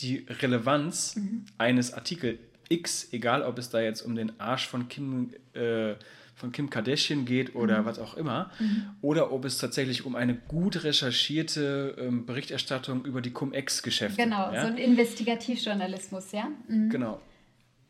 [0.00, 1.44] die Relevanz mhm.
[1.58, 5.94] eines Artikel X, egal ob es da jetzt um den Arsch von Kim äh,
[6.42, 7.84] von Kim Kardashian geht oder mhm.
[7.84, 8.86] was auch immer, mhm.
[9.00, 14.24] oder ob es tatsächlich um eine gut recherchierte ähm, Berichterstattung über die Cum-Ex-Geschäfte geht.
[14.24, 14.62] Genau, ja?
[14.62, 16.48] so ein Investigativjournalismus, ja.
[16.66, 16.90] Mhm.
[16.90, 17.20] Genau.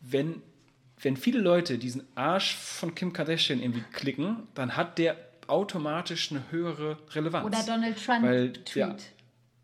[0.02, 0.42] Wenn,
[1.00, 6.42] wenn viele Leute diesen Arsch von Kim Kardashian irgendwie klicken, dann hat der automatisch eine
[6.50, 7.46] höhere Relevanz.
[7.46, 8.96] Oder Donald Trump weil der,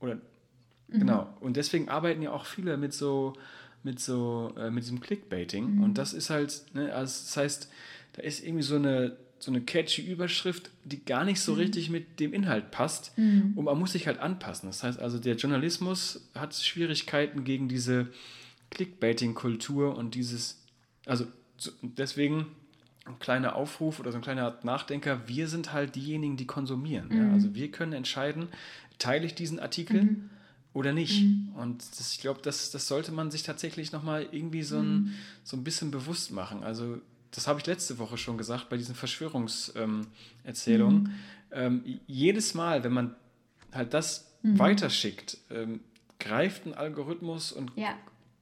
[0.01, 0.99] oder mhm.
[0.99, 1.29] genau.
[1.41, 3.35] Und deswegen arbeiten ja auch viele mit so
[3.83, 5.83] mit so äh, mit diesem Clickbaiting mhm.
[5.83, 7.71] und das ist halt ne, also das heißt
[8.19, 11.59] da ist irgendwie so eine, so eine catchy Überschrift, die gar nicht so mhm.
[11.59, 13.17] richtig mit dem Inhalt passt.
[13.17, 13.53] Mhm.
[13.55, 14.69] Und man muss sich halt anpassen.
[14.69, 18.09] Das heißt also, der Journalismus hat Schwierigkeiten gegen diese
[18.71, 20.65] Clickbaiting-Kultur und dieses,
[21.07, 21.27] also
[21.83, 22.47] deswegen
[23.07, 27.09] ein kleiner Aufruf oder so ein kleiner Nachdenker, wir sind halt diejenigen, die konsumieren.
[27.09, 27.17] Mhm.
[27.17, 27.33] Ja?
[27.33, 28.49] Also wir können entscheiden,
[28.99, 30.31] teile ich diesen Artikel mhm.
[30.73, 31.23] oder nicht.
[31.23, 31.53] Mhm.
[31.55, 35.15] Und das, ich glaube, das, das sollte man sich tatsächlich nochmal irgendwie so ein, mhm.
[35.45, 36.65] so ein bisschen bewusst machen.
[36.65, 37.01] Also
[37.31, 41.03] das habe ich letzte Woche schon gesagt bei diesen Verschwörungserzählungen.
[41.03, 41.11] Mhm.
[41.53, 43.15] ähm, jedes Mal, wenn man
[43.73, 44.59] halt das mhm.
[44.59, 45.81] weiterschickt, ähm,
[46.19, 47.95] greift ein Algorithmus und, ja.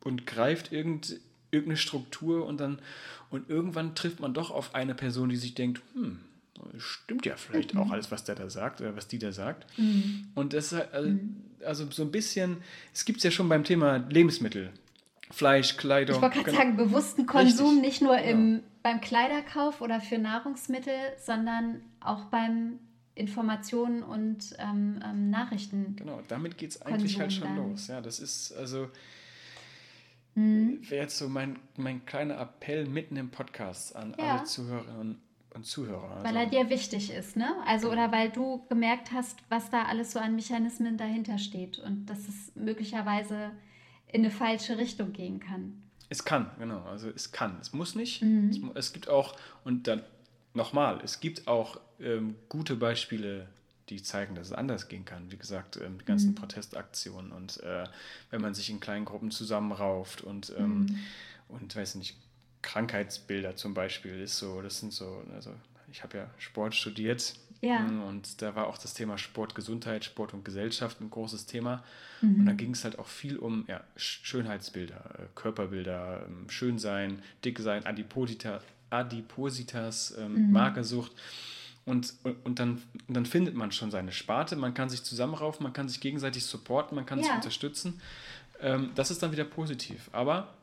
[0.05, 1.21] und greift irgend,
[1.51, 2.81] irgendeine Struktur und dann
[3.31, 6.21] und irgendwann trifft man doch auf eine Person, die sich denkt, hm,
[6.79, 7.81] stimmt ja vielleicht mhm.
[7.81, 9.67] auch alles, was der da sagt oder was die da sagt.
[9.79, 10.29] Mhm.
[10.35, 11.37] Und das also, mhm.
[11.65, 12.59] also so ein bisschen,
[12.95, 14.71] es gibt es ja schon beim Thema Lebensmittel.
[15.33, 16.17] Fleisch, Kleidung.
[16.17, 17.83] Ich wollte gerade sagen, bewussten Konsum Richtig.
[17.83, 18.61] nicht nur im, ja.
[18.87, 22.79] Beim Kleiderkauf oder für Nahrungsmittel, sondern auch beim
[23.17, 25.97] Informationen und ähm, ähm, Nachrichten.
[25.97, 27.71] Genau, damit geht es eigentlich halt schon dann.
[27.71, 27.89] los.
[27.89, 28.89] Ja, das ist also
[30.37, 30.79] mhm.
[30.89, 34.37] wäre jetzt so mein, mein kleiner Appell mitten im Podcast an ja.
[34.37, 35.21] alle Zuhörerinnen
[35.53, 36.19] und Zuhörer.
[36.19, 37.57] Also weil er dir wichtig ist, ne?
[37.67, 42.07] Also oder weil du gemerkt hast, was da alles so an Mechanismen dahinter steht und
[42.07, 43.51] dass es möglicherweise
[44.07, 45.83] in eine falsche Richtung gehen kann.
[46.09, 46.83] Es kann, genau.
[46.85, 47.59] Also es kann.
[47.61, 48.23] Es muss nicht.
[48.23, 48.51] Mhm.
[48.51, 50.03] Es, es, gibt auch, und dann
[50.55, 53.49] nochmal, es gibt auch ähm, gute Beispiele,
[53.89, 55.31] die zeigen, dass es anders gehen kann.
[55.31, 56.35] Wie gesagt, ähm, die ganzen mhm.
[56.37, 57.85] Protestaktionen und äh,
[58.31, 60.99] wenn man sich in kleinen Gruppen zusammenrauft und, ähm, mhm.
[61.49, 62.17] und weiß nicht,
[62.63, 65.53] Krankheitsbilder zum Beispiel ist so, das sind so, also
[65.93, 67.35] ich habe ja Sport studiert
[67.67, 67.81] ja.
[67.81, 71.83] Mm, und da war auch das Thema Sport, Gesundheit, Sport und Gesellschaft ein großes Thema.
[72.21, 72.41] Mhm.
[72.41, 77.85] Und da ging es halt auch viel um ja, Schönheitsbilder, äh, Körperbilder, ähm, Schönsein, Dicksein,
[77.85, 80.53] Adiposita, Adipositas, ähm, mhm.
[80.53, 81.13] Magersucht.
[81.85, 85.63] Und, und, und, dann, und dann findet man schon seine Sparte, man kann sich zusammenraufen,
[85.63, 87.27] man kann sich gegenseitig supporten, man kann ja.
[87.27, 88.01] sich unterstützen.
[88.61, 90.11] Ähm, das ist dann wieder positiv.
[90.13, 90.55] Aber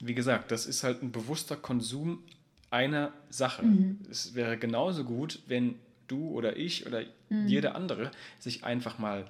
[0.00, 2.22] wie gesagt, das ist halt ein bewusster Konsum
[2.70, 3.62] einer Sache.
[3.62, 4.00] Mhm.
[4.10, 5.76] Es wäre genauso gut, wenn
[6.08, 7.48] du oder ich oder mhm.
[7.48, 9.26] jeder andere sich einfach mal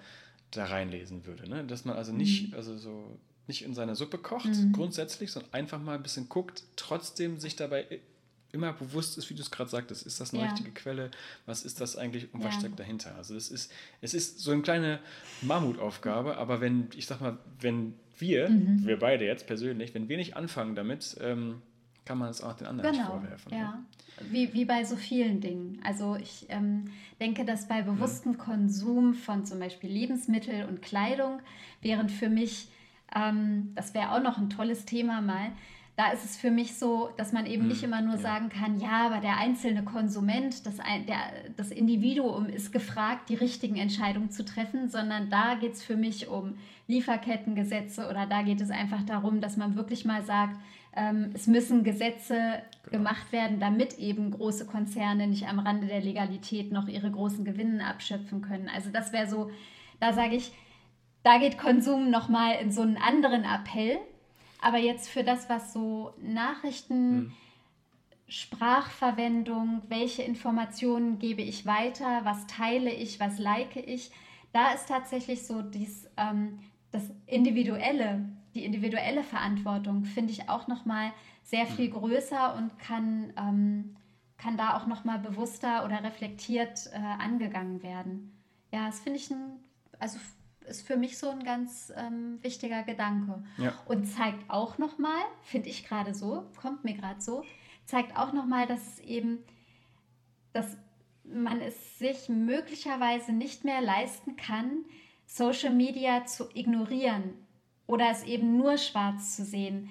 [0.50, 1.48] da reinlesen würde.
[1.48, 1.64] Ne?
[1.64, 2.54] Dass man also nicht, mhm.
[2.54, 4.72] also so nicht in seiner Suppe kocht, mhm.
[4.72, 8.00] grundsätzlich, sondern einfach mal ein bisschen guckt, trotzdem sich dabei
[8.52, 10.48] immer bewusst ist, wie du es gerade sagtest, ist das eine ja.
[10.48, 11.10] richtige Quelle?
[11.44, 13.14] Was ist das eigentlich und was steckt dahinter?
[13.16, 15.00] Also es ist, es ist so eine kleine
[15.42, 18.86] Mammutaufgabe, aber wenn, ich sag mal, wenn wir, mhm.
[18.86, 21.62] wir beide jetzt persönlich, wenn wir nicht anfangen damit, ähm,
[22.04, 23.52] kann man es auch den anderen genau, vorwerfen.
[23.52, 23.72] Ja.
[23.72, 23.84] Ne?
[24.30, 25.80] Wie, wie bei so vielen Dingen.
[25.82, 26.84] Also ich ähm,
[27.20, 28.38] denke, dass bei bewusstem mhm.
[28.38, 31.40] Konsum von zum Beispiel Lebensmittel und Kleidung,
[31.82, 32.68] während für mich,
[33.14, 35.50] ähm, das wäre auch noch ein tolles Thema mal,
[35.96, 38.20] da ist es für mich so, dass man eben nicht hm, immer nur ja.
[38.20, 41.18] sagen kann, ja, aber der einzelne Konsument, das, der,
[41.56, 46.26] das Individuum ist gefragt, die richtigen Entscheidungen zu treffen, sondern da geht es für mich
[46.26, 46.56] um
[46.88, 50.58] Lieferkettengesetze oder da geht es einfach darum, dass man wirklich mal sagt,
[50.96, 52.98] ähm, es müssen Gesetze genau.
[52.98, 57.86] gemacht werden, damit eben große Konzerne nicht am Rande der Legalität noch ihre großen Gewinne
[57.86, 58.68] abschöpfen können.
[58.68, 59.50] Also das wäre so,
[60.00, 60.52] da sage ich,
[61.22, 63.98] da geht Konsum nochmal in so einen anderen Appell
[64.64, 67.32] aber jetzt für das, was so Nachrichten, hm.
[68.28, 74.10] Sprachverwendung, welche Informationen gebe ich weiter, was teile ich, was like ich,
[74.54, 76.60] da ist tatsächlich so dies, ähm,
[76.92, 81.12] das individuelle, die individuelle Verantwortung finde ich auch noch mal
[81.42, 81.94] sehr viel hm.
[81.94, 83.96] größer und kann ähm,
[84.44, 88.32] kann da auch noch mal bewusster oder reflektiert äh, angegangen werden.
[88.72, 89.64] Ja, das finde ich ein,
[89.98, 90.18] also
[90.66, 93.42] ist für mich so ein ganz ähm, wichtiger Gedanke.
[93.58, 93.72] Ja.
[93.86, 97.44] Und zeigt auch nochmal, finde ich gerade so, kommt mir gerade so,
[97.84, 99.38] zeigt auch nochmal, dass es eben,
[100.52, 100.76] dass
[101.24, 104.84] man es sich möglicherweise nicht mehr leisten kann,
[105.26, 107.43] Social Media zu ignorieren
[107.86, 109.90] oder es eben nur schwarz zu sehen,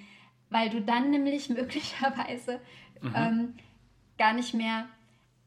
[0.50, 2.60] weil du dann nämlich möglicherweise
[3.00, 3.14] mhm.
[3.16, 3.54] ähm,
[4.18, 4.86] gar nicht mehr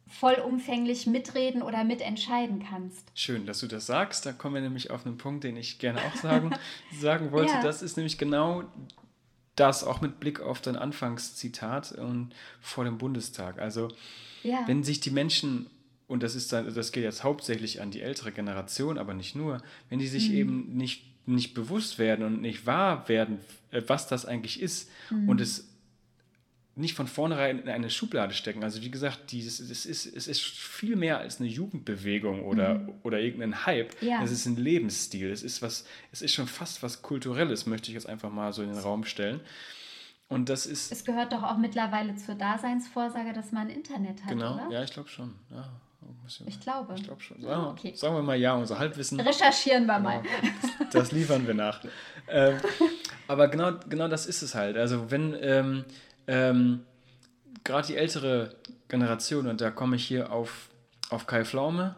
[0.09, 3.11] vollumfänglich mitreden oder mitentscheiden kannst.
[3.13, 4.25] Schön, dass du das sagst.
[4.25, 6.51] Da kommen wir nämlich auf einen Punkt, den ich gerne auch sagen,
[6.97, 7.53] sagen wollte.
[7.53, 7.61] Ja.
[7.61, 8.63] Das ist nämlich genau
[9.55, 13.59] das, auch mit Blick auf dein Anfangszitat und vor dem Bundestag.
[13.59, 13.89] Also,
[14.43, 14.63] ja.
[14.67, 15.67] wenn sich die Menschen,
[16.07, 19.61] und das, ist dann, das geht jetzt hauptsächlich an die ältere Generation, aber nicht nur,
[19.89, 20.35] wenn die sich mhm.
[20.35, 23.39] eben nicht, nicht bewusst werden und nicht wahr werden,
[23.71, 25.29] äh, was das eigentlich ist mhm.
[25.29, 25.69] und es
[26.77, 28.63] nicht von vornherein in eine Schublade stecken.
[28.63, 32.93] Also wie gesagt, dieses, es, ist, es ist viel mehr als eine Jugendbewegung oder, mhm.
[33.01, 33.99] oder irgendein Hype.
[34.01, 34.23] Ja.
[34.23, 35.31] Es ist ein Lebensstil.
[35.31, 38.61] Es ist, was, es ist schon fast was Kulturelles, möchte ich jetzt einfach mal so
[38.61, 39.41] in den Raum stellen.
[40.29, 40.91] Und das ist.
[40.91, 44.29] Es gehört doch auch mittlerweile zur Daseinsvorsage, dass man Internet hat.
[44.29, 44.69] Genau, oder?
[44.69, 45.33] ja, ich glaube schon.
[45.49, 45.69] Ja.
[46.45, 46.95] Ich glaube.
[46.95, 47.41] Ich glaube schon.
[47.41, 47.95] Sagen, okay.
[47.95, 49.19] sagen, wir mal ja, unser Halbwissen.
[49.19, 50.23] Recherchieren wir mal.
[50.79, 51.81] Das, das liefern wir nach.
[52.27, 52.57] ähm,
[53.27, 54.77] aber genau, genau das ist es halt.
[54.77, 55.85] Also wenn, ähm,
[56.27, 56.85] ähm,
[57.63, 58.55] gerade die ältere
[58.87, 60.69] Generation, und da komme ich hier auf,
[61.09, 61.95] auf Kai Pflaume,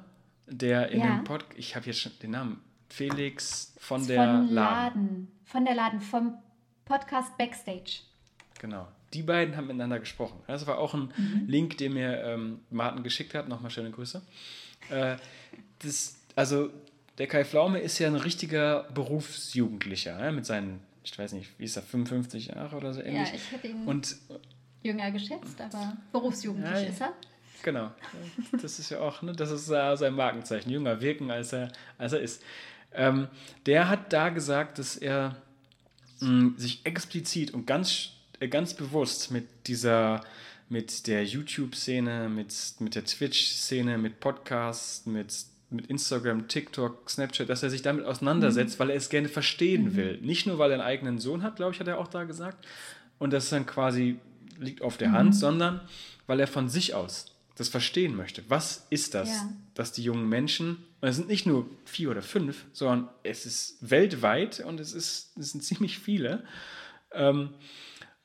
[0.48, 1.08] der in ja.
[1.08, 4.54] dem Pod, ich habe jetzt schon den Namen, Felix von der von Laden.
[4.54, 5.32] Laden.
[5.46, 6.38] Von der Laden, vom
[6.86, 8.02] Podcast Backstage.
[8.60, 8.88] Genau.
[9.14, 10.40] Die beiden haben miteinander gesprochen.
[10.48, 11.46] Das war auch ein mhm.
[11.48, 13.48] Link, den mir ähm, Martin geschickt hat.
[13.48, 14.22] Nochmal schöne Grüße.
[14.90, 15.16] Äh,
[15.80, 16.70] das, also
[17.18, 21.66] der Kai Pflaume ist ja ein richtiger Berufsjugendlicher ja, mit seinen, ich weiß nicht, wie
[21.66, 23.30] ist er, 55 Jahre oder so ähnlich.
[23.30, 24.16] Ja, ich hätte ihn Und
[24.84, 26.88] jünger geschätzt, aber berufsjugendlich Ja, ja.
[26.88, 27.14] ist er.
[27.64, 27.92] Genau.
[28.62, 30.70] Das ist ja auch, ne, das ist sein Markenzeichen.
[30.70, 32.42] Jünger wirken, als er, als er ist.
[32.94, 33.28] Ähm,
[33.66, 35.36] der hat da gesagt, dass er
[36.22, 38.12] mh, sich explizit und ganz,
[38.48, 40.22] ganz bewusst mit dieser,
[40.70, 45.34] mit der YouTube-Szene, mit, mit der Twitch-Szene, mit Podcasts, mit,
[45.70, 50.20] mit Instagram, TikTok, Snapchat, dass er sich damit auseinandersetzt, weil er es gerne verstehen will.
[50.22, 52.66] Nicht nur, weil er einen eigenen Sohn hat, glaube ich, hat er auch da gesagt.
[53.18, 54.20] Und das dann quasi
[54.58, 55.82] liegt auf der Hand, sondern
[56.28, 57.26] weil er von sich aus
[57.56, 58.42] das verstehen möchte.
[58.48, 59.50] Was ist das, Ja.
[59.74, 63.78] dass die jungen Menschen, und es sind nicht nur vier oder fünf, sondern es ist
[63.82, 66.46] weltweit und es, ist, es sind ziemlich viele,
[67.12, 67.50] ähm,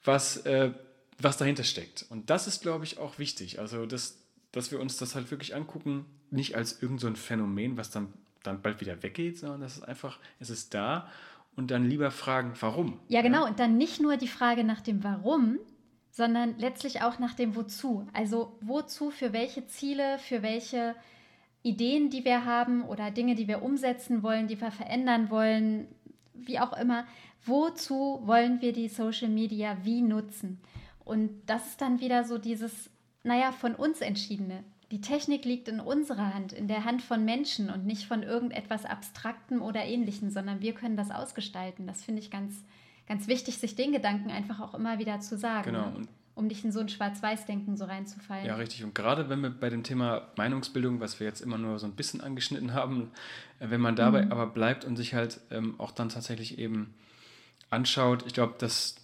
[0.04, 0.72] was, äh,
[1.18, 2.06] was dahinter steckt.
[2.08, 3.58] Und das ist, glaube ich, auch wichtig.
[3.58, 4.18] Also, dass,
[4.52, 8.12] dass wir uns das halt wirklich angucken, nicht als irgend so ein Phänomen, was dann,
[8.42, 11.08] dann bald wieder weggeht, sondern das ist einfach, es ist da
[11.56, 12.98] und dann lieber fragen, warum.
[13.08, 13.46] Ja, genau.
[13.46, 15.58] Und dann nicht nur die Frage nach dem Warum,
[16.10, 18.06] sondern letztlich auch nach dem Wozu.
[18.12, 20.94] Also wozu, für welche Ziele, für welche
[21.62, 25.88] Ideen, die wir haben oder Dinge, die wir umsetzen wollen, die wir verändern wollen,
[26.34, 27.06] wie auch immer.
[27.44, 30.60] Wozu wollen wir die Social Media wie nutzen?
[31.04, 32.90] Und das ist dann wieder so dieses,
[33.22, 34.64] naja, von uns entschiedene.
[34.90, 38.84] Die Technik liegt in unserer Hand, in der Hand von Menschen und nicht von irgendetwas
[38.84, 41.86] Abstraktem oder Ähnlichem, sondern wir können das ausgestalten.
[41.86, 42.64] Das finde ich ganz,
[43.06, 45.88] ganz wichtig, sich den Gedanken einfach auch immer wieder zu sagen, Genau.
[45.88, 48.44] Und um nicht in so ein Schwarz-Weiß-Denken so reinzufallen.
[48.46, 48.82] Ja, richtig.
[48.84, 51.92] Und gerade wenn wir bei dem Thema Meinungsbildung, was wir jetzt immer nur so ein
[51.92, 53.10] bisschen angeschnitten haben,
[53.60, 56.94] äh, wenn man dabei aber bleibt und sich halt ähm, auch dann tatsächlich eben
[57.70, 58.96] anschaut, ich glaube, das,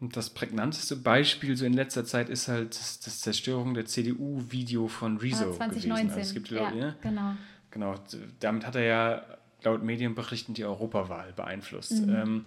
[0.00, 5.16] das prägnanteste Beispiel so in letzter Zeit ist halt das, das Zerstörung der CDU-Video von
[5.16, 5.82] Ah, Rezo 2019.
[5.90, 6.10] gewesen.
[6.10, 6.96] Also es gibt ja, Leute, ne?
[7.02, 7.34] genau.
[7.70, 7.94] Genau,
[8.40, 9.22] damit hat er ja
[9.62, 12.06] laut Medienberichten die Europawahl beeinflusst.
[12.06, 12.14] Mhm.
[12.14, 12.44] Ähm,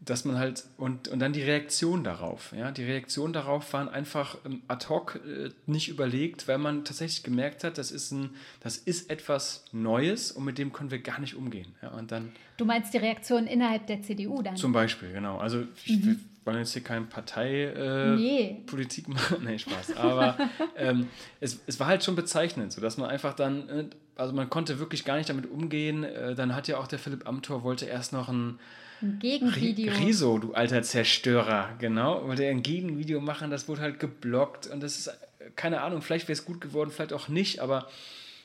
[0.00, 2.52] dass man halt, und, und dann die Reaktion darauf.
[2.56, 2.70] Ja?
[2.70, 7.64] Die Reaktion darauf waren einfach ähm, ad hoc äh, nicht überlegt, weil man tatsächlich gemerkt
[7.64, 8.30] hat, das ist, ein,
[8.60, 11.74] das ist etwas Neues und mit dem können wir gar nicht umgehen.
[11.82, 11.90] Ja?
[11.90, 14.56] Und dann Du meinst die Reaktion innerhalb der CDU dann?
[14.56, 15.38] zum Beispiel, genau.
[15.38, 18.64] Also ich, wir wollen jetzt hier keine Partei äh, Nee.
[19.08, 19.38] Machen.
[19.44, 19.96] nee, Spaß.
[19.96, 20.36] Aber
[20.76, 21.08] ähm,
[21.40, 23.84] es, es war halt schon bezeichnend, so dass man einfach dann, äh,
[24.16, 26.04] also man konnte wirklich gar nicht damit umgehen.
[26.04, 28.58] Äh, dann hat ja auch der Philipp Amthor wollte erst noch ein
[29.00, 29.92] Ein Gegenvideo.
[29.94, 34.80] Riso, du alter Zerstörer, genau, wollte er ein Gegenvideo machen, das wurde halt geblockt und
[34.82, 35.12] das ist, äh,
[35.54, 37.88] keine Ahnung, vielleicht wäre es gut geworden, vielleicht auch nicht, aber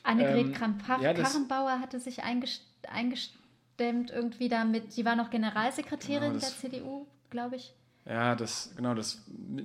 [0.04, 4.96] Annegret Ähm, Kramp-Karrenbauer ja, hatte sich eingest eingestemmt irgendwie damit.
[4.96, 7.72] Die war noch Generalsekretärin Genau, das- der CDU, glaube ich.
[8.06, 9.22] Ja, das, genau, das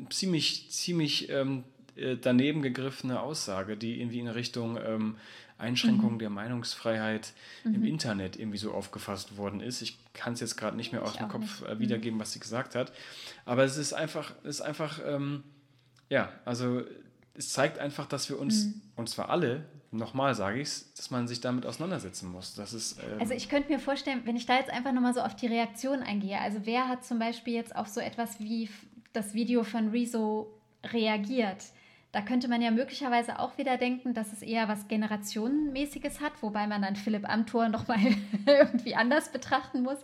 [0.10, 1.79] ziemlich, ziemlich ähm, äh,
[2.22, 5.16] daneben gegriffene Aussage, die irgendwie in Richtung ähm,
[5.58, 6.20] Einschränkung Mhm.
[6.20, 7.34] der Meinungsfreiheit
[7.66, 9.82] im Internet irgendwie so aufgefasst worden ist.
[9.82, 11.62] Ich kann es jetzt gerade nicht mehr aus Ich dem Kopf nicht.
[11.62, 11.68] Mhm.
[11.68, 12.94] äh, wiedergeben, was sie gesagt hat.
[13.46, 15.44] Aber es ist einfach, es ist einfach, ähm,
[16.10, 16.82] ja, also
[17.34, 18.82] es zeigt einfach, dass wir uns, Mhm.
[18.96, 22.54] und zwar alle, nochmal sage ich es, dass man sich damit auseinandersetzen muss.
[22.56, 25.20] Das ist, ähm, Also ich könnte mir vorstellen, wenn ich da jetzt einfach nochmal so
[25.22, 28.70] auf die Reaktion eingehe, also wer hat zum Beispiel jetzt auf so etwas wie
[29.12, 30.54] das Video von Rezo
[30.86, 31.64] reagiert?
[32.12, 36.66] Da könnte man ja möglicherweise auch wieder denken, dass es eher was Generationenmäßiges hat, wobei
[36.66, 38.00] man dann Philipp Amthor nochmal
[38.48, 40.00] irgendwie anders betrachten muss.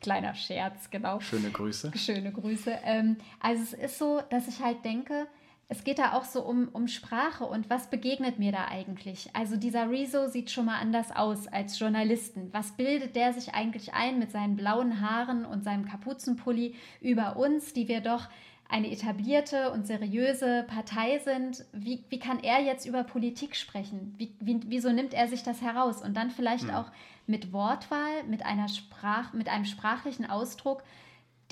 [0.00, 1.20] Kleiner Scherz, genau.
[1.20, 1.92] schöne Grüße.
[1.96, 2.78] Schöne Grüße.
[2.84, 5.26] Ähm, also es ist so, dass ich halt denke,
[5.68, 9.30] es geht da auch so um, um Sprache und was begegnet mir da eigentlich?
[9.32, 12.52] Also dieser Rezo sieht schon mal anders aus als Journalisten.
[12.52, 17.72] Was bildet der sich eigentlich ein mit seinen blauen Haaren und seinem Kapuzenpulli über uns,
[17.72, 18.28] die wir doch
[18.74, 21.64] eine etablierte und seriöse Partei sind?
[21.72, 24.14] Wie, wie kann er jetzt über Politik sprechen?
[24.18, 26.02] Wie, wie, wieso nimmt er sich das heraus?
[26.02, 26.90] Und dann vielleicht auch
[27.28, 30.82] mit Wortwahl, mit einer Sprach, mit einem sprachlichen Ausdruck,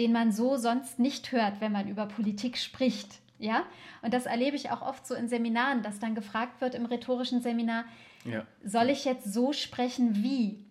[0.00, 3.20] den man so sonst nicht hört, wenn man über Politik spricht.
[3.38, 3.62] Ja?
[4.02, 7.40] Und das erlebe ich auch oft so in Seminaren, dass dann gefragt wird im rhetorischen
[7.40, 7.84] Seminar,
[8.24, 8.44] Ja.
[8.64, 10.64] soll ich jetzt so sprechen wie?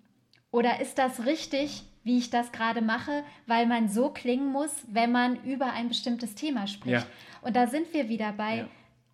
[0.52, 5.12] Oder ist das richtig, wie ich das gerade mache, weil man so klingen muss, wenn
[5.12, 7.06] man über ein bestimmtes Thema spricht?
[7.06, 7.08] Ja.
[7.42, 8.68] Und da sind wir wieder bei Ja.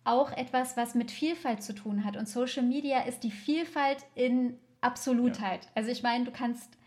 [0.04, 2.16] auch etwas, was mit Vielfalt zu tun hat.
[2.16, 5.68] Und Social Media ist die Vielfalt in Absolutheit.
[5.74, 6.78] Also ich meine, du kannst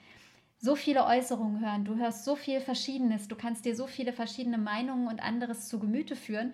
[0.57, 4.57] so viele Äußerungen hören, du hörst so viel Verschiedenes, du kannst dir so viele verschiedene
[4.59, 6.53] Meinungen und anderes zu Gemüte führen.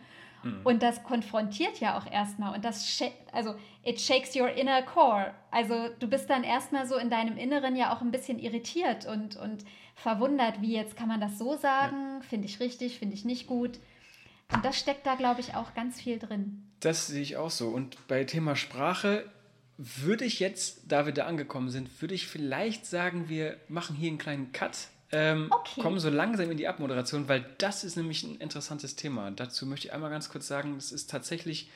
[0.64, 5.34] Und das konfrontiert ja auch erstmal und das, also it shakes your inner core.
[5.52, 9.38] Also du bist dann erstmal so in deinem Inneren ja auch ein bisschen irritiert und,
[9.38, 9.64] und
[9.96, 13.80] verwundert, wie jetzt kann man das so sagen, finde ich richtig, finde ich nicht gut.
[14.54, 16.64] Und das steckt da, glaube ich, auch ganz viel drin.
[16.80, 17.68] Das sehe ich auch so.
[17.68, 19.30] Und bei Thema Sprache
[19.78, 24.10] würde ich jetzt, da wir da angekommen sind, würde ich vielleicht sagen, wir machen hier
[24.10, 24.88] einen kleinen Cut.
[25.12, 25.82] Ähm, Okay.
[25.82, 29.32] Kommen so langsam in die Abmoderation, weil das ist nämlich ein interessantes Thema.
[29.32, 31.70] Dazu möchte ich einmal ganz kurz sagen, es ist tatsächlich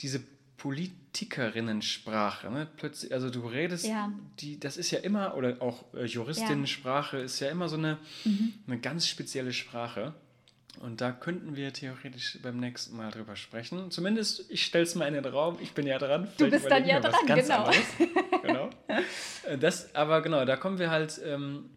[0.00, 0.20] diese
[0.58, 2.50] Politikerinnensprache.
[2.50, 2.66] Ne?
[2.76, 4.12] Plötzlich, also du redest, Ja.
[4.40, 8.52] die, das ist ja immer, oder auch äh, Juristinnensprache ist ja immer so eine, Mhm.
[8.66, 10.14] eine ganz spezielle Sprache.
[10.80, 13.90] Und da könnten wir theoretisch beim nächsten Mal drüber sprechen.
[13.90, 16.28] Zumindest, ich stelle es mal in den Raum, ich bin ja dran.
[16.36, 17.70] Vielleicht bist dann ja dran, genau.
[18.42, 18.70] genau.
[19.44, 21.70] Äh, Das, aber genau, da kommen wir halt ähm,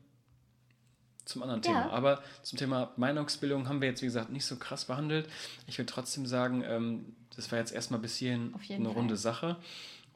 [1.25, 1.83] zum anderen Ja.
[1.83, 1.93] Thema.
[1.93, 5.29] Aber zum Thema Meinungsbildung haben wir jetzt, wie gesagt, nicht so krass behandelt.
[5.67, 8.93] Ich will trotzdem sagen, ähm, das war jetzt erstmal bis hierhin eine Fall.
[8.93, 9.57] runde Sache.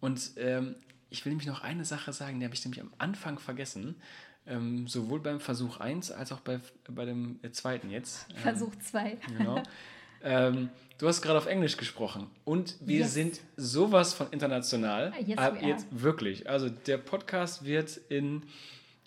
[0.02, 0.76] Und ähm,
[1.10, 3.96] ich will nämlich noch eine Sache sagen, die habe ich nämlich am Anfang vergessen.
[4.48, 8.28] Ähm, sowohl beim Versuch 1 als auch bei, bei dem äh, zweiten jetzt.
[8.30, 9.18] Ähm, Versuch 2.
[9.38, 9.64] Genau.
[10.24, 13.14] ähm, du hast gerade auf Englisch gesprochen und wir Yes.
[13.16, 15.14] sind sowas von international.
[15.26, 15.66] Yes, Ab are.
[15.68, 16.48] jetzt wirklich.
[16.48, 18.44] Also der Podcast wird in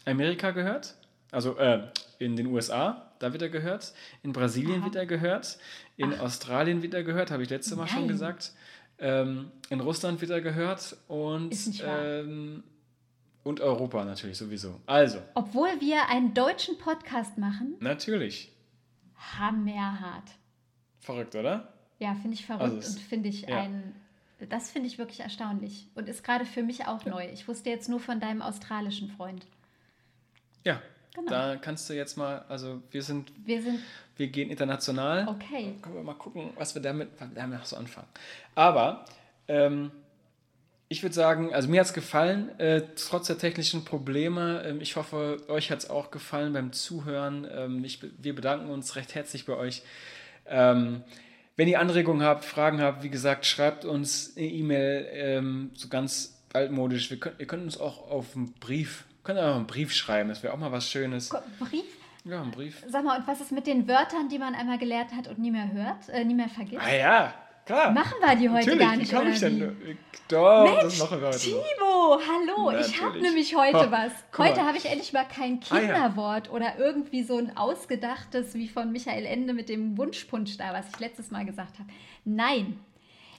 [0.06, 0.96] Amerika gehört,
[1.30, 1.82] also äh,
[2.18, 3.92] in den USA, da wird er gehört.
[4.22, 4.84] In Brasilien Aha.
[4.86, 5.58] wird er gehört.
[5.96, 8.08] In Australien wird er gehört, habe ich letzte Mal schon Nein.
[8.08, 8.52] gesagt.
[8.98, 12.64] Ähm, in Russland wird er gehört und, ähm,
[13.44, 14.80] und Europa natürlich sowieso.
[14.86, 18.52] Also, Obwohl wir einen deutschen Podcast machen, natürlich.
[19.38, 20.30] hammerhart.
[21.00, 21.72] Verrückt, oder?
[21.98, 23.62] Ja, finde ich verrückt Also und finde ich ja.
[23.62, 23.94] ein.
[24.48, 27.28] Das finde ich wirklich erstaunlich und ist gerade für mich auch neu.
[27.32, 29.44] Ich wusste jetzt nur von deinem australischen Freund.
[30.64, 30.80] Ja,
[31.18, 31.30] Genau.
[31.30, 33.80] da kannst du jetzt mal, also wir sind, Wir sind
[34.16, 35.28] wir gehen international.
[35.28, 35.74] okay.
[35.80, 38.08] Können wir mal gucken, was wir damit, was wir damit so anfangen.
[38.54, 39.04] Aber
[39.46, 39.92] ähm,
[40.88, 44.64] ich würde sagen, also mir hat es gefallen, äh, trotz der technischen Probleme.
[44.66, 47.46] Ähm, ich hoffe, euch hat es auch gefallen beim Zuhören.
[47.50, 49.82] Ähm, ich, wir bedanken uns recht herzlich bei euch.
[50.46, 51.02] Ähm,
[51.56, 56.40] wenn ihr Anregungen habt, Fragen habt, wie gesagt, schreibt uns eine E-Mail, ähm, so ganz
[56.52, 57.10] altmodisch.
[57.10, 60.42] Wir können, ihr könnt uns auch auf einen Brief, könnt auch einen Brief schreiben, das
[60.42, 61.28] wäre auch mal was Schönes.
[61.58, 61.84] Brief?
[62.24, 62.82] Ja, ein Brief.
[62.88, 65.50] Sag mal, und was ist mit den Wörtern, die man einmal gelernt hat und nie
[65.50, 66.80] mehr hört, äh, nie mehr vergisst?
[66.82, 67.34] Ah ja,
[67.66, 67.90] klar.
[67.92, 69.76] Machen wir die heute Natürlich, gar nicht, wie komme ich denn?
[69.84, 69.96] wie?
[70.28, 71.38] Doch, Mensch, das machen wir heute.
[71.40, 73.22] Timo, hallo, ich habe Natürlich.
[73.22, 74.12] nämlich heute was.
[74.38, 74.48] mal.
[74.48, 75.80] Heute habe ich endlich mal kein Ah, ja.
[75.80, 80.88] Kinderwort oder irgendwie so ein ausgedachtes wie von Michael Ende mit dem Wunschpunsch da, was
[80.88, 81.90] ich letztes Mal gesagt habe.
[82.24, 82.80] Nein,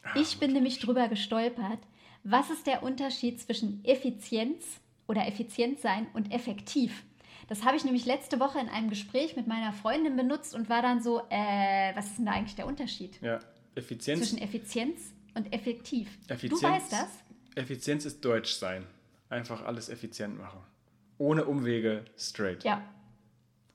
[0.04, 1.80] Ah, ich bin nämlich drüber gestolpert.
[2.24, 7.04] Was ist der Unterschied zwischen Effizienz oder effizient sein und effektiv?
[7.48, 10.84] Das habe ich nämlich letzte Woche in einem Gespräch mit meiner Freundin benutzt und war
[10.84, 13.40] dann so, äh, was ist denn da eigentlich der Unterschied Ja,
[13.74, 14.20] Effizienz.
[14.20, 16.16] zwischen Effizienz und effektiv?
[16.28, 16.62] Effizienz.
[16.62, 17.10] Du weißt das?
[17.56, 18.86] Effizienz ist Deutsch sein.
[19.30, 20.60] Einfach alles effizient machen.
[21.18, 22.64] Ohne Umwege, straight.
[22.64, 22.82] Ja.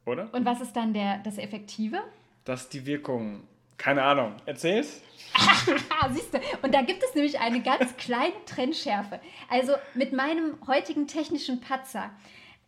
[0.06, 0.32] Oder?
[0.32, 2.00] Und was ist dann der, das Effektive?
[2.44, 3.42] Dass die Wirkung,
[3.76, 5.02] keine Ahnung, erzählst?
[5.34, 6.38] Ah, siehst du.
[6.62, 9.20] Und da gibt es nämlich eine ganz kleine Trennschärfe.
[9.48, 12.10] Also mit meinem heutigen technischen Patzer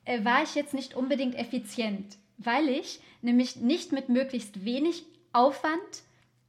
[0.04, 6.02] äh, war ich jetzt nicht unbedingt effizient, weil ich nämlich nicht mit möglichst wenig Aufwand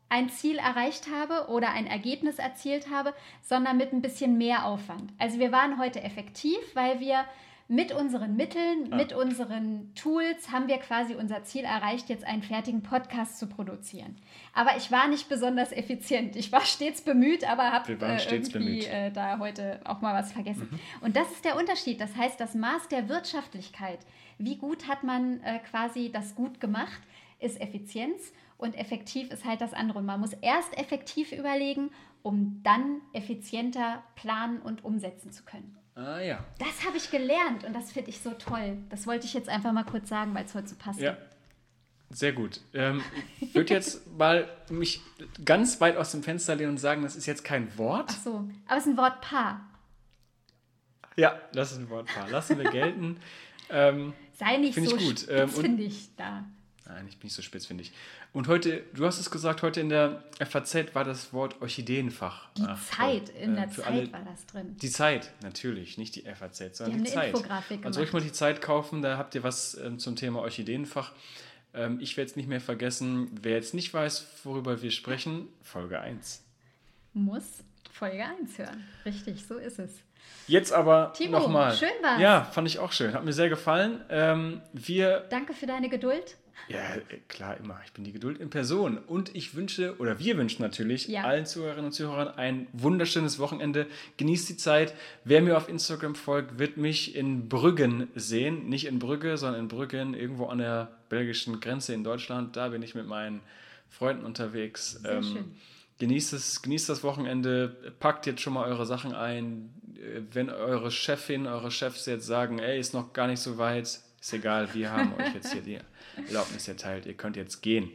[0.09, 5.11] ein Ziel erreicht habe oder ein Ergebnis erzielt habe, sondern mit ein bisschen mehr Aufwand.
[5.17, 7.25] Also wir waren heute effektiv, weil wir
[7.69, 12.81] mit unseren Mitteln, mit unseren Tools haben wir quasi unser Ziel erreicht, jetzt einen fertigen
[12.81, 14.15] Podcast zu produzieren.
[14.53, 16.37] Aber ich war nicht besonders effizient.
[16.37, 20.69] Ich war stets bemüht, aber habe äh, irgendwie äh, da heute auch mal was vergessen.
[21.01, 21.99] Und das ist der Unterschied.
[21.99, 23.99] Das heißt, das Maß der Wirtschaftlichkeit,
[24.37, 27.01] wie gut hat man äh, quasi das gut gemacht,
[27.39, 29.99] ist Effizienz und effektiv ist halt das andere.
[29.99, 31.91] Und man muss erst effektiv überlegen,
[32.23, 35.77] um dann effizienter planen und umsetzen zu können.
[35.97, 36.45] Ah ja.
[36.59, 38.77] Das habe ich gelernt und das finde ich so toll.
[38.89, 40.99] Das wollte ich jetzt einfach mal kurz sagen, weil es heute so passt.
[40.99, 41.17] Ja.
[42.11, 42.61] Sehr gut.
[42.73, 43.03] Ähm,
[43.41, 45.01] ich würde jetzt mal mich
[45.43, 48.11] ganz weit aus dem Fenster lehnen und sagen, das ist jetzt kein Wort.
[48.11, 49.67] Ach so, aber es ist ein Wort Paar.
[51.17, 52.29] Ja, das ist ein Wortpaar.
[52.29, 53.19] Lassen wir gelten.
[53.71, 56.45] ähm, Sei nicht so ich gut, ähm, finde ich da.
[56.87, 57.91] Nein, ich bin nicht so spitz, finde ich.
[58.33, 62.47] Und heute, du hast es gesagt, heute in der FAZ war das Wort Orchideenfach.
[62.57, 63.35] Die Ach, Zeit, toll.
[63.41, 64.77] in der Äh, für Zeit alle- war das drin.
[64.81, 67.33] Die Zeit, natürlich, nicht die FAZ, sondern die, eine Zeit.
[67.33, 71.11] Infografik Also ruhig mal die Zeit kaufen, da habt ihr was ähm, zum Thema Orchideenfach.
[71.73, 73.29] Ähm, ich werde es nicht mehr vergessen.
[73.41, 76.41] Wer jetzt nicht weiß, worüber wir sprechen, Folge 1.
[77.13, 77.43] Muss
[77.91, 78.83] Folge 1 hören.
[79.05, 79.91] Richtig, so ist es.
[80.47, 81.75] Jetzt aber Timo, nochmal.
[81.75, 82.21] schön war's.
[82.21, 83.13] Ja, fand ich auch schön.
[83.13, 84.01] Hat mir sehr gefallen.
[84.09, 86.37] Ähm, wir Danke für deine Geduld.
[86.67, 87.79] Ja, äh, klar, immer.
[87.85, 88.97] Ich bin die Geduld in Person.
[88.97, 91.23] Und ich wünsche, oder wir wünschen natürlich Ja.
[91.23, 93.87] allen Zuhörerinnen und Zuhörern ein wunderschönes Wochenende.
[94.17, 94.93] Genießt die Zeit.
[95.23, 98.67] Wer mir auf Instagram folgt, wird mich in Brüggen sehen.
[98.69, 102.55] Nicht in Brügge, sondern in Brüggen, irgendwo an der belgischen Grenze in Deutschland.
[102.57, 103.41] Da bin ich mit meinen
[103.89, 104.99] Freunden unterwegs.
[105.01, 105.55] Sehr schön.
[105.99, 109.73] genießt, es, genießt das Wochenende, packt jetzt schon mal eure Sachen ein.
[110.31, 114.33] Wenn eure Chefin, eure Chefs jetzt sagen, ey, ist noch gar nicht so weit, ist
[114.33, 115.79] egal, wir haben euch jetzt hier die
[116.27, 117.91] Erlaubnis erteilt, ihr könnt jetzt gehen.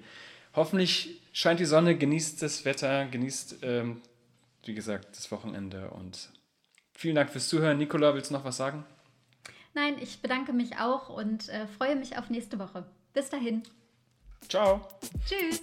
[0.54, 4.02] Hoffentlich scheint die Sonne, genießt das Wetter, genießt, ähm,
[4.64, 6.30] wie gesagt, das Wochenende und
[6.94, 7.78] vielen Dank fürs Zuhören.
[7.78, 8.84] Nicola, willst du noch was sagen?
[9.74, 12.84] Nein, ich bedanke mich auch und äh, freue mich auf nächste Woche.
[13.14, 13.62] Bis dahin.
[14.48, 14.86] Ciao.
[15.26, 15.60] Tschüss.